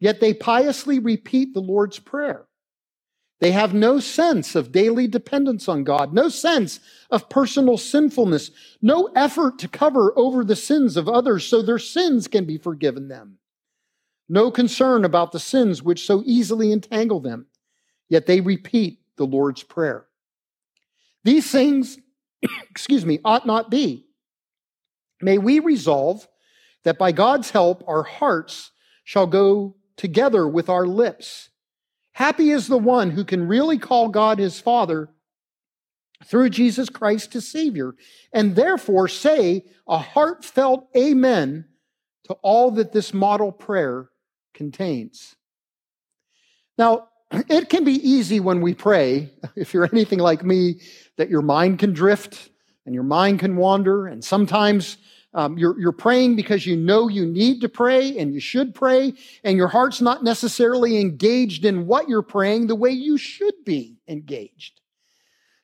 Yet 0.00 0.20
they 0.20 0.32
piously 0.32 0.98
repeat 0.98 1.52
the 1.52 1.60
Lord's 1.60 1.98
Prayer. 1.98 2.47
They 3.40 3.52
have 3.52 3.72
no 3.74 4.00
sense 4.00 4.54
of 4.54 4.72
daily 4.72 5.06
dependence 5.06 5.68
on 5.68 5.84
God, 5.84 6.12
no 6.12 6.28
sense 6.28 6.80
of 7.10 7.28
personal 7.28 7.76
sinfulness, 7.76 8.50
no 8.82 9.10
effort 9.14 9.58
to 9.60 9.68
cover 9.68 10.12
over 10.16 10.44
the 10.44 10.56
sins 10.56 10.96
of 10.96 11.08
others 11.08 11.46
so 11.46 11.62
their 11.62 11.78
sins 11.78 12.28
can 12.28 12.44
be 12.44 12.58
forgiven 12.58 13.08
them 13.08 13.38
no 14.28 14.50
concern 14.50 15.04
about 15.04 15.32
the 15.32 15.40
sins 15.40 15.82
which 15.82 16.04
so 16.06 16.22
easily 16.26 16.72
entangle 16.72 17.20
them, 17.20 17.46
yet 18.08 18.26
they 18.26 18.40
repeat 18.40 19.00
the 19.16 19.24
Lord's 19.24 19.62
Prayer. 19.62 20.06
These 21.24 21.50
things, 21.50 21.98
excuse 22.70 23.06
me, 23.06 23.20
ought 23.24 23.46
not 23.46 23.70
be. 23.70 24.06
May 25.20 25.38
we 25.38 25.60
resolve 25.60 26.28
that 26.84 26.98
by 26.98 27.12
God's 27.12 27.50
help 27.50 27.82
our 27.88 28.02
hearts 28.02 28.70
shall 29.04 29.26
go 29.26 29.76
together 29.96 30.46
with 30.46 30.68
our 30.68 30.86
lips. 30.86 31.48
Happy 32.18 32.50
is 32.50 32.66
the 32.66 32.76
one 32.76 33.12
who 33.12 33.24
can 33.24 33.46
really 33.46 33.78
call 33.78 34.08
God 34.08 34.40
his 34.40 34.58
Father 34.58 35.08
through 36.24 36.50
Jesus 36.50 36.88
Christ 36.88 37.32
his 37.32 37.46
Savior, 37.46 37.94
and 38.32 38.56
therefore 38.56 39.06
say 39.06 39.64
a 39.86 39.98
heartfelt 39.98 40.88
amen 40.96 41.66
to 42.24 42.32
all 42.42 42.72
that 42.72 42.90
this 42.90 43.14
model 43.14 43.52
prayer 43.52 44.10
contains. 44.52 45.36
Now, 46.76 47.06
it 47.30 47.68
can 47.68 47.84
be 47.84 47.94
easy 48.10 48.40
when 48.40 48.62
we 48.62 48.74
pray, 48.74 49.30
if 49.54 49.72
you're 49.72 49.88
anything 49.92 50.18
like 50.18 50.42
me, 50.42 50.80
that 51.18 51.30
your 51.30 51.42
mind 51.42 51.78
can 51.78 51.92
drift 51.92 52.50
and 52.84 52.96
your 52.96 53.04
mind 53.04 53.38
can 53.38 53.54
wander. 53.54 54.08
And 54.08 54.24
sometimes 54.24 54.96
um, 55.34 55.58
you're, 55.58 55.78
you're 55.78 55.92
praying 55.92 56.36
because 56.36 56.66
you 56.66 56.76
know 56.76 57.08
you 57.08 57.26
need 57.26 57.60
to 57.60 57.68
pray 57.68 58.18
and 58.18 58.32
you 58.32 58.40
should 58.40 58.74
pray, 58.74 59.12
and 59.44 59.56
your 59.56 59.68
heart's 59.68 60.00
not 60.00 60.24
necessarily 60.24 60.98
engaged 60.98 61.64
in 61.64 61.86
what 61.86 62.08
you're 62.08 62.22
praying 62.22 62.66
the 62.66 62.74
way 62.74 62.90
you 62.90 63.18
should 63.18 63.64
be 63.64 63.98
engaged. 64.08 64.80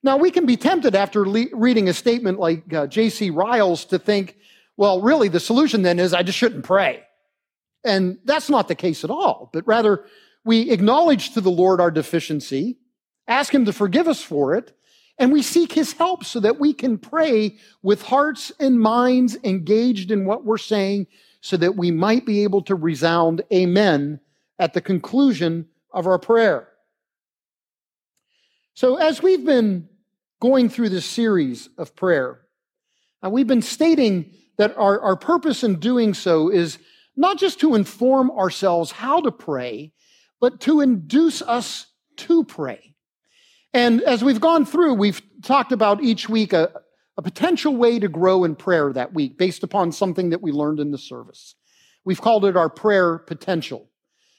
Now, 0.03 0.19
we 0.19 0.31
can 0.31 0.45
be 0.45 0.59
tempted 0.59 0.95
after 0.95 1.27
le- 1.27 1.47
reading 1.55 1.89
a 1.89 1.95
statement 1.95 2.39
like 2.39 2.73
uh, 2.75 2.87
J.C. 2.87 3.31
Ryle's 3.31 3.87
to 3.87 3.99
think, 3.99 4.37
well, 4.77 5.01
really, 5.01 5.29
the 5.29 5.41
solution 5.41 5.81
then 5.81 5.99
is 5.99 6.13
I 6.13 6.23
just 6.23 6.37
shouldn't 6.37 6.65
pray. 6.65 7.03
And 7.85 8.19
that's 8.25 8.51
not 8.51 8.69
the 8.69 8.75
case 8.75 9.03
at 9.03 9.11
all, 9.11 9.51
but 9.53 9.67
rather 9.67 10.05
we 10.45 10.71
acknowledge 10.71 11.33
to 11.35 11.41
the 11.41 11.51
Lord 11.51 11.81
our 11.81 11.91
deficiency, 11.91 12.77
ask 13.27 13.55
Him 13.55 13.65
to 13.65 13.73
forgive 13.73 14.09
us 14.09 14.23
for 14.23 14.55
it, 14.55 14.77
and 15.19 15.33
we 15.33 15.43
seek 15.43 15.73
His 15.73 15.93
help 15.93 16.25
so 16.25 16.41
that 16.41 16.59
we 16.59 16.73
can 16.73 16.99
pray 16.99 17.57
with 17.83 18.03
hearts 18.03 18.53
and 18.59 18.81
minds 18.81 19.37
engaged 19.45 20.11
in 20.11 20.25
what 20.25 20.45
we're 20.45 20.59
saying 20.59 21.07
so 21.41 21.57
that 21.57 21.77
we 21.77 21.91
might 21.91 22.25
be 22.25 22.43
able 22.43 22.63
to 22.63 22.75
resound 22.75 23.43
Amen 23.53 24.21
at 24.59 24.73
the 24.73 24.81
conclusion 24.81 25.67
of 25.93 26.07
our 26.07 26.19
prayer. 26.19 26.69
So, 28.75 28.97
as 28.97 29.23
we've 29.23 29.45
been 29.45 29.89
going 30.41 30.69
through 30.69 30.89
this 30.89 31.07
series 31.07 31.69
of 31.79 31.95
prayer, 31.95 32.41
uh, 33.25 33.31
we've 33.31 33.47
been 33.47 33.63
stating 33.63 34.35
that 34.57 34.77
our, 34.77 35.01
our 35.01 35.17
purpose 35.17 35.63
in 35.63 35.79
doing 35.79 36.15
so 36.15 36.49
is 36.49 36.79
not 37.17 37.39
just 37.39 37.61
to 37.61 37.75
inform 37.75 38.31
ourselves 38.31 38.91
how 38.91 39.21
to 39.21 39.31
pray, 39.31 39.93
but 40.41 40.61
to 40.61 40.81
induce 40.81 41.41
us 41.43 41.87
to 42.17 42.45
pray. 42.45 42.94
And 43.75 44.03
as 44.03 44.23
we've 44.23 44.41
gone 44.41 44.65
through, 44.65 44.95
we've 44.95 45.21
talked 45.43 45.73
about 45.73 46.01
each 46.01 46.29
week 46.29 46.53
a, 46.53 46.71
a 47.17 47.23
potential 47.23 47.77
way 47.77 47.99
to 47.99 48.07
grow 48.07 48.45
in 48.45 48.55
prayer 48.55 48.93
that 48.93 49.13
week 49.13 49.37
based 49.37 49.65
upon 49.65 49.91
something 49.91 50.31
that 50.31 50.41
we 50.41 50.53
learned 50.53 50.79
in 50.79 50.93
the 50.93 50.99
service. 50.99 51.57
We've 52.05 52.21
called 52.21 52.45
it 52.45 52.57
our 52.57 52.71
prayer 52.71 53.19
potential. 53.19 53.91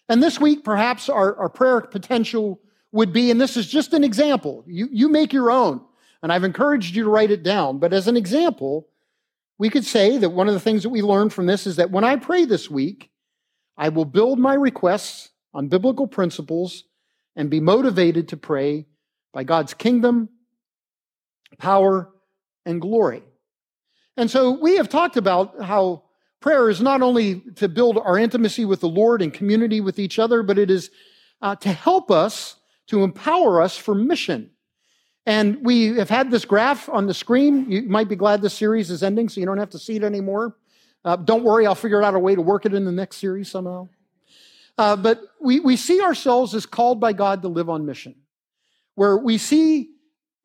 And 0.07 0.23
this 0.23 0.39
week, 0.39 0.63
perhaps 0.63 1.09
our, 1.09 1.35
our 1.35 1.49
prayer 1.49 1.81
potential 1.81 2.61
would 2.93 3.11
be, 3.11 3.29
and 3.29 3.41
this 3.41 3.57
is 3.57 3.67
just 3.67 3.93
an 3.93 4.05
example, 4.05 4.63
you, 4.67 4.87
you 4.89 5.09
make 5.09 5.33
your 5.33 5.51
own, 5.51 5.81
and 6.23 6.31
I've 6.31 6.45
encouraged 6.45 6.95
you 6.95 7.03
to 7.03 7.09
write 7.09 7.31
it 7.31 7.43
down, 7.43 7.79
but 7.79 7.91
as 7.91 8.07
an 8.07 8.15
example, 8.15 8.87
we 9.57 9.69
could 9.69 9.83
say 9.83 10.17
that 10.17 10.29
one 10.29 10.47
of 10.47 10.53
the 10.53 10.59
things 10.61 10.83
that 10.83 10.89
we 10.89 11.01
learned 11.01 11.33
from 11.33 11.45
this 11.45 11.67
is 11.67 11.75
that 11.75 11.91
when 11.91 12.05
I 12.05 12.15
pray 12.15 12.45
this 12.45 12.69
week, 12.69 13.11
I 13.77 13.89
will 13.89 14.05
build 14.05 14.39
my 14.39 14.53
requests 14.53 15.31
on 15.53 15.67
biblical 15.67 16.07
principles 16.07 16.85
and 17.35 17.49
be 17.49 17.59
motivated 17.59 18.29
to 18.29 18.37
pray 18.37 18.85
by 19.35 19.43
God's 19.43 19.73
kingdom, 19.73 20.29
power, 21.57 22.09
and 22.65 22.79
glory. 22.79 23.21
And 24.15 24.31
so 24.31 24.51
we 24.51 24.77
have 24.77 24.87
talked 24.87 25.17
about 25.17 25.61
how 25.61 26.03
prayer 26.39 26.69
is 26.69 26.79
not 26.79 27.01
only 27.01 27.41
to 27.55 27.67
build 27.67 27.97
our 27.97 28.17
intimacy 28.17 28.63
with 28.63 28.79
the 28.79 28.87
Lord 28.87 29.21
and 29.21 29.33
community 29.33 29.81
with 29.81 29.99
each 29.99 30.19
other, 30.19 30.41
but 30.41 30.57
it 30.57 30.71
is 30.71 30.89
uh, 31.41 31.53
to 31.57 31.69
help 31.69 32.09
us, 32.09 32.55
to 32.87 33.03
empower 33.03 33.61
us 33.61 33.75
for 33.75 33.93
mission. 33.93 34.51
And 35.25 35.65
we 35.65 35.97
have 35.97 36.09
had 36.09 36.31
this 36.31 36.45
graph 36.45 36.87
on 36.87 37.05
the 37.05 37.13
screen. 37.13 37.69
You 37.69 37.81
might 37.81 38.07
be 38.07 38.15
glad 38.15 38.41
this 38.41 38.53
series 38.53 38.89
is 38.89 39.03
ending 39.03 39.27
so 39.27 39.41
you 39.41 39.45
don't 39.45 39.57
have 39.57 39.71
to 39.71 39.79
see 39.79 39.97
it 39.97 40.03
anymore. 40.03 40.55
Uh, 41.03 41.17
don't 41.17 41.43
worry, 41.43 41.67
I'll 41.67 41.75
figure 41.75 42.01
out 42.01 42.15
a 42.15 42.19
way 42.19 42.35
to 42.35 42.41
work 42.41 42.65
it 42.65 42.73
in 42.73 42.85
the 42.85 42.91
next 42.91 43.17
series 43.17 43.51
somehow. 43.51 43.89
Uh, 44.77 44.95
but 44.95 45.19
we, 45.41 45.59
we 45.59 45.75
see 45.75 46.01
ourselves 46.01 46.55
as 46.55 46.65
called 46.65 47.01
by 47.01 47.11
God 47.11 47.41
to 47.41 47.49
live 47.49 47.69
on 47.69 47.85
mission, 47.85 48.15
where 48.95 49.17
we 49.17 49.37
see 49.37 49.89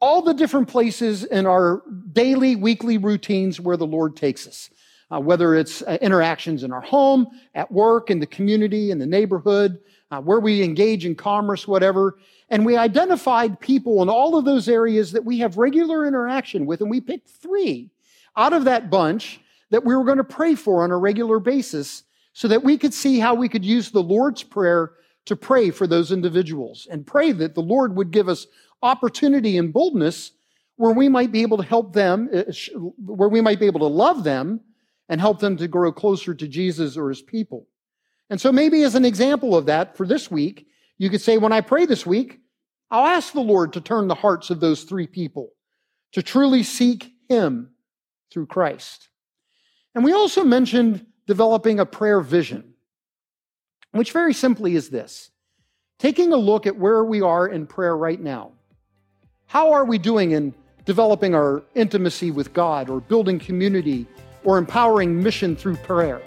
all 0.00 0.22
the 0.22 0.34
different 0.34 0.68
places 0.68 1.24
in 1.24 1.46
our 1.46 1.82
daily, 2.12 2.56
weekly 2.56 2.98
routines 2.98 3.60
where 3.60 3.76
the 3.76 3.86
Lord 3.86 4.16
takes 4.16 4.46
us, 4.46 4.70
uh, 5.10 5.20
whether 5.20 5.54
it's 5.54 5.82
uh, 5.82 5.98
interactions 6.00 6.62
in 6.64 6.72
our 6.72 6.80
home, 6.80 7.26
at 7.54 7.70
work, 7.70 8.10
in 8.10 8.18
the 8.18 8.26
community, 8.26 8.90
in 8.90 8.98
the 8.98 9.06
neighborhood, 9.06 9.78
uh, 10.10 10.20
where 10.20 10.40
we 10.40 10.62
engage 10.62 11.04
in 11.04 11.14
commerce, 11.14 11.68
whatever. 11.68 12.18
And 12.48 12.64
we 12.64 12.76
identified 12.76 13.60
people 13.60 14.02
in 14.02 14.08
all 14.08 14.36
of 14.36 14.44
those 14.44 14.68
areas 14.68 15.12
that 15.12 15.24
we 15.24 15.38
have 15.38 15.58
regular 15.58 16.06
interaction 16.06 16.66
with, 16.66 16.80
and 16.80 16.90
we 16.90 17.00
picked 17.00 17.28
three 17.28 17.90
out 18.36 18.52
of 18.52 18.64
that 18.64 18.90
bunch 18.90 19.40
that 19.70 19.84
we 19.84 19.94
were 19.94 20.04
going 20.04 20.18
to 20.18 20.24
pray 20.24 20.54
for 20.54 20.82
on 20.82 20.90
a 20.90 20.96
regular 20.96 21.38
basis 21.38 22.04
so 22.32 22.48
that 22.48 22.64
we 22.64 22.78
could 22.78 22.94
see 22.94 23.18
how 23.18 23.34
we 23.34 23.48
could 23.48 23.64
use 23.64 23.90
the 23.90 24.02
Lord's 24.02 24.42
Prayer 24.42 24.92
to 25.26 25.36
pray 25.36 25.70
for 25.70 25.86
those 25.86 26.12
individuals 26.12 26.86
and 26.90 27.06
pray 27.06 27.32
that 27.32 27.54
the 27.54 27.60
Lord 27.60 27.96
would 27.96 28.10
give 28.10 28.28
us 28.28 28.46
opportunity 28.82 29.56
and 29.56 29.72
boldness 29.72 30.32
where 30.76 30.92
we 30.92 31.08
might 31.08 31.30
be 31.30 31.42
able 31.42 31.58
to 31.58 31.62
help 31.62 31.92
them, 31.92 32.30
uh, 32.32 32.44
where 33.04 33.28
we 33.28 33.40
might 33.40 33.60
be 33.60 33.66
able 33.66 33.80
to 33.80 33.86
love 33.86 34.24
them 34.24 34.60
and 35.10 35.20
help 35.20 35.40
them 35.40 35.56
to 35.58 35.68
grow 35.68 35.92
closer 35.92 36.34
to 36.34 36.48
Jesus 36.48 36.96
or 36.96 37.10
his 37.10 37.20
people. 37.20 37.66
And 38.30 38.40
so, 38.40 38.50
maybe 38.50 38.82
as 38.82 38.94
an 38.94 39.04
example 39.04 39.56
of 39.56 39.66
that 39.66 39.96
for 39.96 40.06
this 40.06 40.30
week, 40.30 40.66
you 40.96 41.10
could 41.10 41.20
say, 41.20 41.36
when 41.36 41.52
I 41.52 41.60
pray 41.60 41.84
this 41.84 42.06
week, 42.06 42.40
I'll 42.90 43.06
ask 43.06 43.32
the 43.32 43.40
Lord 43.40 43.74
to 43.74 43.80
turn 43.80 44.08
the 44.08 44.14
hearts 44.14 44.50
of 44.50 44.60
those 44.60 44.84
three 44.84 45.06
people 45.06 45.52
to 46.12 46.22
truly 46.22 46.62
seek 46.62 47.12
Him 47.28 47.70
through 48.32 48.46
Christ. 48.46 49.08
And 49.94 50.04
we 50.04 50.12
also 50.12 50.44
mentioned 50.44 51.06
developing 51.26 51.80
a 51.80 51.86
prayer 51.86 52.20
vision, 52.20 52.69
which 53.92 54.12
very 54.12 54.34
simply 54.34 54.74
is 54.74 54.90
this 54.90 55.30
taking 55.98 56.32
a 56.32 56.36
look 56.36 56.66
at 56.66 56.76
where 56.76 57.04
we 57.04 57.20
are 57.20 57.46
in 57.46 57.66
prayer 57.66 57.96
right 57.96 58.20
now. 58.20 58.52
How 59.46 59.72
are 59.72 59.84
we 59.84 59.98
doing 59.98 60.30
in 60.30 60.54
developing 60.86 61.34
our 61.34 61.62
intimacy 61.74 62.30
with 62.30 62.52
God 62.54 62.88
or 62.88 63.00
building 63.00 63.38
community 63.38 64.06
or 64.44 64.56
empowering 64.56 65.22
mission 65.22 65.54
through 65.56 65.76
prayer? 65.76 66.22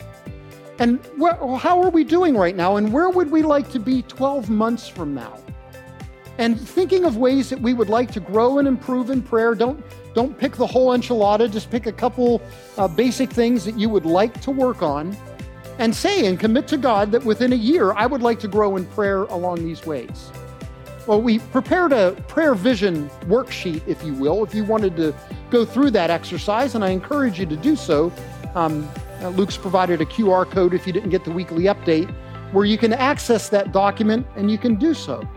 And 0.79 0.99
wh- 1.19 1.57
how 1.57 1.81
are 1.81 1.89
we 1.89 2.03
doing 2.03 2.35
right 2.35 2.55
now? 2.55 2.75
And 2.75 2.93
where 2.93 3.09
would 3.09 3.31
we 3.31 3.41
like 3.41 3.71
to 3.71 3.79
be 3.79 4.03
12 4.03 4.49
months 4.49 4.87
from 4.87 5.15
now? 5.15 5.39
and 6.37 6.59
thinking 6.59 7.05
of 7.05 7.17
ways 7.17 7.49
that 7.49 7.61
we 7.61 7.73
would 7.73 7.89
like 7.89 8.11
to 8.11 8.19
grow 8.19 8.57
and 8.57 8.67
improve 8.67 9.09
in 9.09 9.21
prayer. 9.21 9.55
Don't 9.55 9.83
don't 10.13 10.37
pick 10.37 10.53
the 10.53 10.67
whole 10.67 10.89
enchilada. 10.95 11.51
Just 11.51 11.71
pick 11.71 11.85
a 11.85 11.91
couple 11.91 12.41
uh, 12.77 12.87
basic 12.87 13.31
things 13.31 13.65
that 13.65 13.77
you 13.77 13.89
would 13.89 14.05
like 14.05 14.39
to 14.41 14.51
work 14.51 14.81
on, 14.81 15.15
and 15.79 15.95
say 15.95 16.25
and 16.25 16.39
commit 16.39 16.67
to 16.67 16.77
God 16.77 17.11
that 17.11 17.23
within 17.23 17.53
a 17.53 17.57
year 17.57 17.93
I 17.93 18.05
would 18.05 18.21
like 18.21 18.39
to 18.41 18.47
grow 18.47 18.75
in 18.77 18.85
prayer 18.87 19.23
along 19.23 19.63
these 19.63 19.85
ways. 19.85 20.31
Well, 21.05 21.21
we 21.21 21.39
prepared 21.39 21.91
a 21.91 22.13
prayer 22.27 22.55
vision 22.55 23.09
worksheet, 23.25 23.81
if 23.87 24.01
you 24.03 24.13
will, 24.13 24.43
if 24.43 24.55
you 24.55 24.63
wanted 24.63 24.95
to 24.97 25.13
go 25.49 25.65
through 25.65 25.91
that 25.91 26.09
exercise, 26.09 26.75
and 26.75 26.83
I 26.83 26.89
encourage 26.89 27.39
you 27.39 27.45
to 27.47 27.57
do 27.57 27.75
so. 27.75 28.11
Um, 28.55 28.89
uh, 29.21 29.29
Luke's 29.29 29.57
provided 29.57 29.99
a 29.99 30.05
QR 30.05 30.49
code 30.49 30.73
if 30.73 30.87
you 30.87 30.93
didn't 30.93 31.09
get 31.09 31.25
the 31.25 31.31
weekly 31.31 31.63
update 31.63 32.13
where 32.53 32.65
you 32.65 32.77
can 32.77 32.93
access 32.93 33.49
that 33.49 33.71
document 33.71 34.27
and 34.35 34.49
you 34.49 34.57
can 34.57 34.75
do 34.75 34.93
so. 34.93 35.27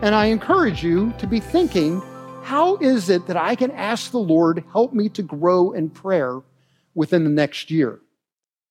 And 0.00 0.14
I 0.14 0.26
encourage 0.26 0.82
you 0.82 1.12
to 1.18 1.26
be 1.26 1.40
thinking 1.40 2.00
how 2.42 2.76
is 2.76 3.10
it 3.10 3.26
that 3.26 3.36
I 3.36 3.56
can 3.56 3.72
ask 3.72 4.12
the 4.12 4.18
Lord, 4.18 4.62
help 4.70 4.92
me 4.92 5.08
to 5.10 5.22
grow 5.22 5.72
in 5.72 5.90
prayer 5.90 6.40
within 6.94 7.24
the 7.24 7.30
next 7.30 7.70
year? 7.72 8.00